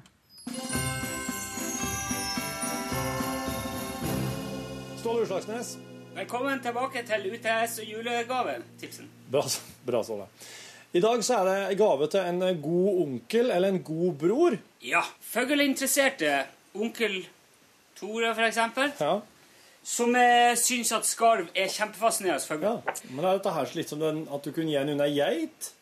Ståle 4.98 5.28
Uslagsnes. 5.28 5.76
Velkommen 6.18 6.64
tilbake 6.66 7.04
til 7.07 7.30
UTS 7.30 7.78
og 7.85 7.94
julegavetipsen. 7.94 9.07
Bra, 9.30 9.44
bra 9.87 10.02
Ståle. 10.02 10.26
I 10.98 11.04
dag 11.07 11.22
så 11.22 11.44
er 11.44 11.52
det 11.52 11.78
gave 11.78 12.11
til 12.11 12.26
en 12.26 12.42
god 12.66 13.00
onkel 13.07 13.54
eller 13.54 13.70
en 13.70 13.80
god 13.87 14.18
bror. 14.18 14.59
Ja, 14.83 15.07
Fugleinteresserte 15.30 16.40
onkel 16.74 17.20
For 18.35 18.43
eksempel, 18.45 18.93
Ja. 19.01 19.21
som 19.83 20.14
eh, 20.17 20.55
syns 20.57 20.93
at 20.93 21.05
skarv 21.05 21.49
er 21.55 21.69
kjempefascinerende 21.69 22.47
fugl. 22.47 22.62
ja. 22.62 22.95
Men 23.11 23.25
er 23.25 23.33
dette 23.38 23.51
her 23.53 23.67
litt 23.75 23.88
som 23.88 23.99
den, 24.01 24.29
at 24.33 24.43
du 24.45 24.53
kunne 24.53 24.71
gi 24.71 24.77
en 24.77 24.88
unna 24.88 25.07
geit? 25.09 25.73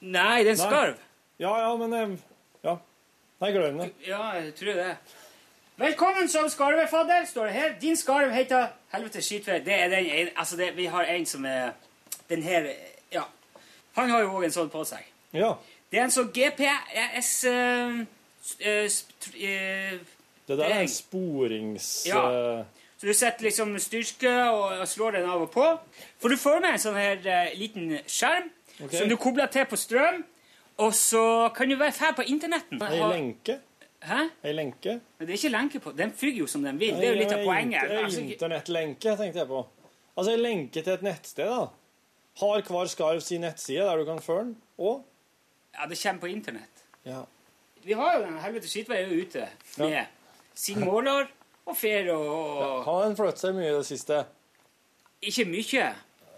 Nei, 0.00 0.42
det 0.44 0.50
er 0.50 0.50
en 0.52 0.58
Nei. 0.58 0.66
skarv. 0.66 0.96
Ja, 1.38 1.54
ja, 1.60 1.76
men 1.76 1.92
eh, 1.92 2.18
Ja. 2.64 2.76
Nei, 3.40 3.52
glem 3.52 3.78
det. 3.78 3.92
Ja, 4.06 4.32
jeg 4.34 4.54
tror 4.54 4.74
det. 4.74 4.96
Velkommen 5.78 6.28
som 6.28 6.48
skarvefadder, 6.50 7.24
står 7.26 7.44
det 7.46 7.52
her. 7.54 7.74
Din 7.80 7.96
skarv 7.96 8.32
heter 8.34 8.68
Helvete 8.92 9.20
skitvær. 9.22 9.60
Det 9.64 9.74
er 9.74 9.88
den 9.88 10.06
ene 10.06 10.30
Altså, 10.36 10.56
det, 10.56 10.72
vi 10.76 10.86
har 10.86 11.04
en 11.04 11.26
som 11.26 11.44
er 11.44 11.70
Den 12.28 12.42
her 12.42 12.66
Ja. 13.12 13.22
Han 13.94 14.10
har 14.10 14.20
jo 14.20 14.32
òg 14.40 14.44
en 14.44 14.50
sånn 14.50 14.70
på 14.70 14.84
seg. 14.84 15.04
Ja. 15.32 15.52
Det 15.90 15.98
er 16.00 16.04
en 16.04 16.10
sånn 16.10 16.32
GPS 16.34 17.44
uh, 17.44 18.00
uh, 18.66 18.88
sp- 18.90 19.38
eh, 19.40 19.98
Det 20.48 20.56
der 20.58 20.64
er 20.72 20.80
en 20.80 20.88
sporings... 20.88 22.06
Ja. 22.08 22.22
eh, 22.60 22.64
Så 22.98 23.06
du 23.06 23.12
setter 23.14 23.44
liksom 23.46 23.76
styrke 23.78 24.30
og, 24.50 24.80
slår 24.88 25.18
den 25.20 25.28
av 25.30 25.42
og 25.44 25.50
på. 25.54 25.66
For 26.18 26.28
du 26.32 26.36
får 26.40 26.58
med 26.64 26.72
en 26.74 26.80
sånn 26.82 26.96
her 26.98 27.20
uh, 27.22 27.52
liten 27.54 27.92
skjerm 28.10 28.48
okay. 28.80 28.96
som 28.98 29.08
du 29.08 29.14
kobler 29.20 29.46
til 29.54 29.68
på 29.70 29.78
strøm. 29.78 30.24
Og 30.82 30.94
så 30.94 31.22
kan 31.54 31.70
du 31.70 31.76
være 31.78 31.92
fæl 31.94 32.16
på 32.18 32.26
internetten. 32.26 32.82
Ei 32.82 32.98
lenke. 32.98 33.58
Hæ? 34.02 34.18
Ei 34.46 34.52
lenke. 34.54 34.96
Men 35.18 35.26
det 35.28 35.34
er 35.34 35.38
ikke 35.38 35.52
lenke 35.54 35.80
på. 35.84 35.92
Den 35.98 36.10
fyker 36.14 36.38
jo 36.42 36.46
som 36.50 36.62
den 36.66 36.78
vil. 36.80 36.94
Det 36.98 37.06
er 37.06 37.14
jo 37.14 37.20
litt 37.20 37.32
av 37.34 37.38
Ei 37.42 37.46
poenget. 37.46 37.82
inter- 37.82 38.04
Altså, 38.04 38.20
Internettlenke, 38.20 39.16
tenkte 39.22 39.38
jeg 39.44 39.50
på. 39.54 39.62
Altså 40.18 40.34
ei 40.34 40.42
lenke 40.42 40.82
til 40.82 40.92
et 40.92 41.02
nettsted, 41.06 41.46
da. 41.50 41.66
Har 42.42 42.62
hver 42.66 42.86
skarv 42.90 43.20
sin 43.22 43.40
nettside 43.46 43.86
der 43.86 43.96
du 43.98 44.04
kan 44.06 44.18
føre 44.22 44.44
den? 44.44 44.56
Og 44.78 45.04
ja, 45.74 45.86
det 45.86 45.98
kommer 46.02 46.20
på 46.20 46.26
internett. 46.34 46.86
ja. 47.06 47.22
Vi 47.84 47.92
har 47.94 48.16
jo 48.18 48.24
den 48.24 48.38
helvete 48.42 48.68
skitveien 48.68 49.10
ute 49.14 49.46
med 49.78 50.06
sin 50.58 50.82
måler 50.82 51.28
og 51.68 51.76
fer 51.78 52.08
og, 52.14 52.84
Han 52.86 53.00
Har 53.12 53.16
flyttet 53.18 53.42
seg 53.44 53.56
mye 53.58 53.70
i 53.70 53.76
det 53.76 53.86
siste? 53.86 54.20
Ikke 55.28 55.44
mye. 55.48 55.88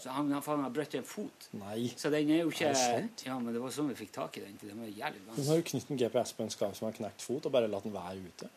Så 0.00 0.08
han, 0.14 0.30
han, 0.32 0.40
han 0.46 0.62
har 0.64 0.72
brøtt 0.72 0.94
en 0.96 1.04
fot. 1.04 1.46
Nei. 1.60 1.90
Så 2.00 2.08
den 2.12 2.30
er 2.32 2.38
jo 2.42 2.52
ikke 2.52 2.70
Er? 2.72 3.04
Ja, 3.26 3.34
men 3.38 3.52
det 3.52 3.60
var 3.60 3.72
sånn 3.74 3.90
vi 3.92 3.96
fikk 3.98 4.14
tak 4.14 4.38
i 4.40 4.44
den. 4.46 4.56
Den 4.62 4.78
var 4.80 4.88
jævlig 4.88 5.20
Du 5.20 5.26
vanskelig. 5.28 5.48
har 5.50 5.60
jo 5.60 5.66
knyttet 5.70 5.92
en 5.94 6.00
GPS 6.00 6.32
på 6.38 6.46
en 6.46 6.52
skarv 6.54 6.78
som 6.78 6.88
har 6.88 6.96
knekt 6.96 7.24
fot, 7.26 7.44
og 7.48 7.52
bare 7.52 7.68
latt 7.68 7.84
den 7.84 7.92
være 7.96 8.22
ute. 8.24 8.48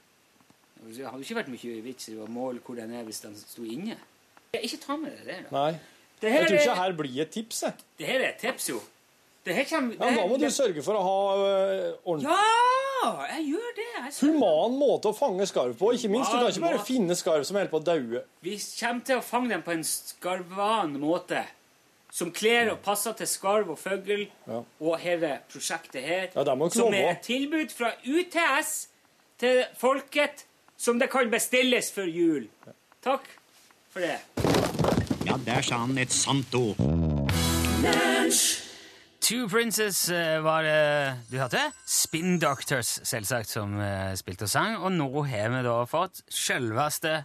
Det 0.84 1.04
hadde 1.08 1.24
ikke 1.24 1.38
vært 1.42 1.52
mye 1.52 1.82
vits 1.84 2.10
i 2.12 2.16
å 2.20 2.28
måle 2.32 2.64
hvor 2.64 2.80
den 2.80 2.92
er 2.96 3.04
hvis 3.08 3.22
den 3.24 3.36
sto 3.40 3.64
inne. 3.68 3.98
Ikke 4.56 4.80
ta 4.84 4.96
med 5.00 5.16
det 5.18 5.28
der, 5.28 5.44
da. 5.50 5.52
Nei. 5.58 5.74
Det 6.24 6.32
Jeg 6.32 6.48
tror 6.48 6.58
ikke 6.62 6.72
er, 6.72 6.80
her 6.80 6.96
blir 6.96 7.22
et 7.26 7.32
tips, 7.36 7.62
jeg. 7.66 7.86
det 8.00 8.08
her 8.08 8.22
er 8.22 8.30
et 8.32 8.40
tips, 8.40 8.70
jo. 8.72 8.80
Det 9.44 9.56
her 9.58 9.68
kommer 9.68 9.96
Ja, 10.00 10.06
men 10.08 10.20
da 10.22 10.28
må 10.32 10.38
du 10.40 10.48
sørge 10.56 10.84
for 10.86 10.96
å 10.96 11.04
ha 11.04 11.16
øh, 11.36 11.88
ordentlig 12.08 12.32
Ja! 12.32 12.83
Jeg 13.34 13.46
gjør 13.50 13.74
det. 13.78 13.88
Jeg 13.98 14.14
human 14.22 14.78
måte 14.80 15.10
å 15.12 15.16
fange 15.18 15.46
skarv 15.50 15.76
på. 15.80 15.92
Ikke 15.98 16.10
minst, 16.14 16.32
du 16.32 16.38
kan 16.40 16.48
ikke 16.54 16.64
bare 16.68 16.86
finne 16.88 17.16
skarv 17.20 17.44
som 17.48 17.58
holder 17.60 17.72
på 17.74 17.82
å 17.82 17.86
daue. 17.90 18.22
Vi 18.46 18.56
kommer 18.80 19.04
til 19.10 19.18
å 19.20 19.26
fange 19.26 19.50
dem 19.54 19.64
på 19.66 19.74
en 19.76 19.84
skarvan 19.88 20.96
måte. 21.02 21.44
Som 22.14 22.30
kler 22.32 22.70
og 22.72 22.82
passer 22.86 23.16
til 23.18 23.26
skarv 23.28 23.72
og 23.74 23.80
fugl 23.82 24.28
Ja. 24.48 24.60
og 24.80 25.00
hele 25.02 25.40
prosjektet 25.50 26.04
her. 26.06 26.28
Ja, 26.36 26.44
det 26.44 26.58
må 26.58 26.70
som 26.72 26.94
er 26.94 27.12
et 27.16 27.24
tilbud 27.26 27.72
fra 27.74 27.90
UTS 28.06 28.88
til 29.42 29.64
folket 29.82 30.46
som 30.78 31.00
det 31.00 31.10
kan 31.10 31.30
bestilles 31.32 31.90
før 31.92 32.06
jul. 32.12 32.48
Takk 33.04 33.26
for 33.90 34.00
det. 34.00 34.20
Ja, 35.26 35.38
der 35.46 35.62
sa 35.62 35.78
han 35.84 35.98
et 35.98 36.12
sant 36.12 36.54
ord. 36.54 36.78
Two 39.24 39.48
Princes 39.48 40.10
eh, 40.10 40.44
var 40.44 40.64
det 40.64 41.16
du 41.32 41.38
hørte. 41.40 41.62
Spin 41.88 42.42
Doctors, 42.44 42.98
selvsagt, 43.08 43.48
som 43.48 43.78
eh, 43.80 44.12
spilte 44.20 44.44
og 44.44 44.52
sang. 44.52 44.76
Og 44.84 44.92
nå 44.92 45.08
har 45.30 45.54
vi 45.54 45.62
da 45.64 45.78
fått 45.88 46.26
selveste 46.28 47.22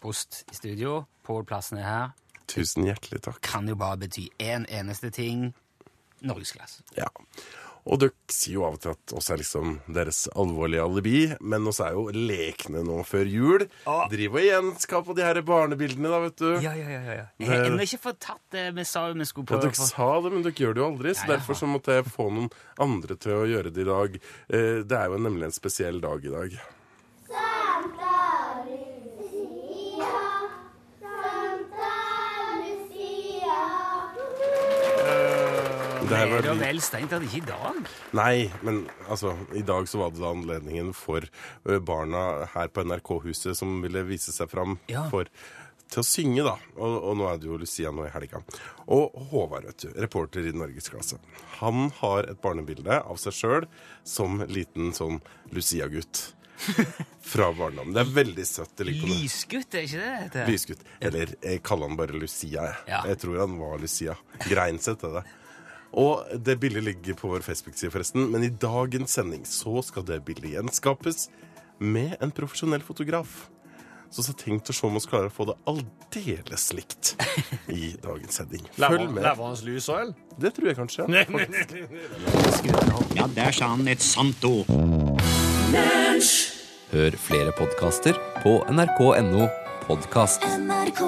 Post 0.00 0.42
i 0.52 0.56
studio. 0.56 1.02
Pål 1.24 1.44
Plassen 1.48 1.82
er 1.82 1.84
her. 1.84 2.14
Tusen 2.48 2.88
hjertelig 2.88 3.20
takk. 3.26 3.42
Kan 3.44 3.68
jo 3.68 3.76
bare 3.76 4.00
bety 4.06 4.24
én 4.40 4.64
eneste 4.72 5.12
ting. 5.12 5.50
Norgesklasse. 6.24 6.80
Ja. 6.96 7.10
Og 7.84 7.98
dere 8.00 8.14
sier 8.32 8.54
jo 8.56 8.62
av 8.64 8.78
og 8.78 8.80
til 8.80 8.94
at 8.94 9.12
oss 9.18 9.26
er 9.28 9.36
liksom 9.42 9.74
deres 9.92 10.22
alvorlige 10.40 10.80
alibi, 10.86 11.18
men 11.44 11.66
oss 11.68 11.82
er 11.84 11.92
jo 11.92 12.06
lekne 12.16 12.80
nå 12.86 13.02
før 13.04 13.28
jul. 13.28 13.64
Ah. 13.84 14.06
Driver 14.08 14.40
og 14.40 14.46
gjenskaper 14.46 15.18
de 15.18 15.26
her 15.26 15.40
barnebildene, 15.44 16.08
da, 16.08 16.20
vet 16.24 16.38
du. 16.40 16.46
Ja, 16.64 16.72
ja, 16.72 16.86
ja. 16.88 17.00
ja, 17.04 17.16
ja. 17.18 17.26
Jeg 17.44 17.50
har 17.50 17.66
ennå 17.68 17.84
ikke 17.84 18.00
fått 18.06 18.20
tatt 18.24 18.40
det 18.56 18.70
vi 18.78 18.86
sa 18.88 19.04
vi 19.12 19.26
skulle 19.28 19.44
Ja, 19.44 19.50
prøve 19.58 19.66
dere 19.68 19.88
sa 19.90 20.08
det, 20.24 20.32
men 20.32 20.46
dere 20.46 20.56
gjør 20.64 20.72
det 20.78 20.80
jo 20.84 20.88
aldri, 20.94 21.12
så 21.12 21.26
Ja, 21.26 21.28
ja. 21.28 21.32
derfor 21.36 21.60
så 21.60 21.68
måtte 21.68 21.98
jeg 21.98 22.08
få 22.08 22.30
noen 22.32 22.48
andre 22.88 23.18
til 23.20 23.36
å 23.36 23.44
gjøre 23.52 23.74
det 23.74 23.84
i 23.84 23.90
dag. 23.90 24.16
Eh, 24.48 24.80
Det 24.88 24.96
er 25.02 25.12
jo 25.12 25.20
nemlig 25.20 25.50
en 25.50 25.58
spesiell 25.60 26.00
dag 26.00 26.24
i 26.24 26.32
dag. 26.32 26.56
Det 36.04 36.20
var 36.30 36.38
er 36.44 36.46
jo 36.50 36.54
vel 36.60 36.80
strengt 36.84 37.10
tatt 37.14 37.24
ikke 37.24 37.40
i 37.40 37.46
dag. 37.48 37.90
Nei, 38.16 38.34
men 38.66 38.82
altså, 39.08 39.32
i 39.56 39.62
dag 39.66 39.86
så 39.88 40.02
var 40.02 40.12
det 40.12 40.20
da 40.22 40.30
anledningen 40.34 40.92
for 40.96 41.24
barna 41.88 42.44
her 42.54 42.68
på 42.74 42.84
NRK-huset 42.84 43.56
som 43.58 43.78
ville 43.84 44.02
vise 44.08 44.34
seg 44.34 44.50
fram 44.52 44.76
Ja. 44.92 45.06
for, 45.12 45.30
til 45.88 46.02
å 46.02 46.06
synge, 46.06 46.44
da. 46.44 46.54
Og, 46.76 46.94
og 47.10 47.16
nå 47.20 47.28
er 47.30 47.40
det 47.40 47.48
jo 47.48 47.58
Lucia 47.60 47.92
nå 47.94 48.04
i 48.08 48.12
helga. 48.12 48.42
Og 48.92 49.16
Håvard, 49.30 49.64
vet 49.70 49.86
du, 49.86 49.92
reporter 50.04 50.46
i 50.48 50.52
Norgesklasse, 50.56 51.18
han 51.60 51.88
har 52.02 52.28
et 52.32 52.40
barnebilde 52.44 53.00
av 53.00 53.20
seg 53.22 53.36
sjøl 53.38 53.68
som 54.04 54.42
liten 54.50 54.92
sånn 54.96 55.20
Lucia-gutt. 55.56 56.26
Fra 57.34 57.48
barndommen. 57.56 57.94
Det 57.96 58.02
er 58.04 58.12
veldig 58.14 58.44
søtt. 58.46 58.84
Lysgutt, 58.86 59.74
er 59.74 59.88
ikke 59.88 59.98
det 59.98 60.04
det 60.04 60.20
heter? 60.20 60.50
Lysgutt. 60.52 60.84
Eller 61.00 61.32
jeg 61.42 61.62
kaller 61.66 61.88
han 61.90 61.96
bare 61.98 62.14
Lucia. 62.20 62.68
Jeg, 62.68 62.76
Ja. 62.92 63.00
jeg 63.08 63.18
tror 63.24 63.40
han 63.42 63.56
var 63.58 63.80
Lucia. 63.82 64.14
Greinseth 64.46 65.08
er 65.08 65.16
det. 65.18 65.24
Og 65.94 66.26
det 66.42 66.58
bildet 66.62 66.84
ligger 66.84 67.14
på 67.18 67.30
vår 67.30 67.44
Facebook-side, 67.46 67.92
forresten. 67.94 68.28
Men 68.32 68.44
i 68.46 68.50
dagens 68.50 69.14
sending 69.14 69.44
så 69.46 69.82
skal 69.86 70.06
det 70.08 70.24
bildet 70.26 70.56
gjenskapes 70.56 71.28
med 71.78 72.16
en 72.22 72.32
profesjonell 72.34 72.82
fotograf. 72.82 73.48
Så 74.14 74.22
så 74.22 74.34
tenkt 74.38 74.68
å 74.70 74.74
se 74.76 74.86
om 74.86 74.94
vi 74.94 75.00
klarer 75.10 75.26
å 75.26 75.34
få 75.34 75.46
det 75.48 75.56
aldeles 75.66 76.68
likt 76.76 77.14
i 77.72 77.96
dagens 78.02 78.38
sending. 78.38 78.62
Følg 78.76 79.08
med. 79.10 79.24
Levende 79.26 79.66
lys 79.66 79.88
òg, 79.90 80.04
eller? 80.04 80.14
Det 80.38 80.52
tror 80.54 80.70
jeg 80.70 80.78
kanskje. 80.78 81.02
Ja, 83.18 83.26
der 83.34 83.58
sa 83.58 83.72
han 83.74 83.90
et 83.90 84.02
sant 84.04 84.46
ord. 84.46 84.70
Hør 86.94 87.18
flere 87.18 87.54
podkaster 87.58 88.14
på 88.44 88.60
nrk.no 88.70 89.48
podkast. 89.88 90.46
NRK 90.62 91.02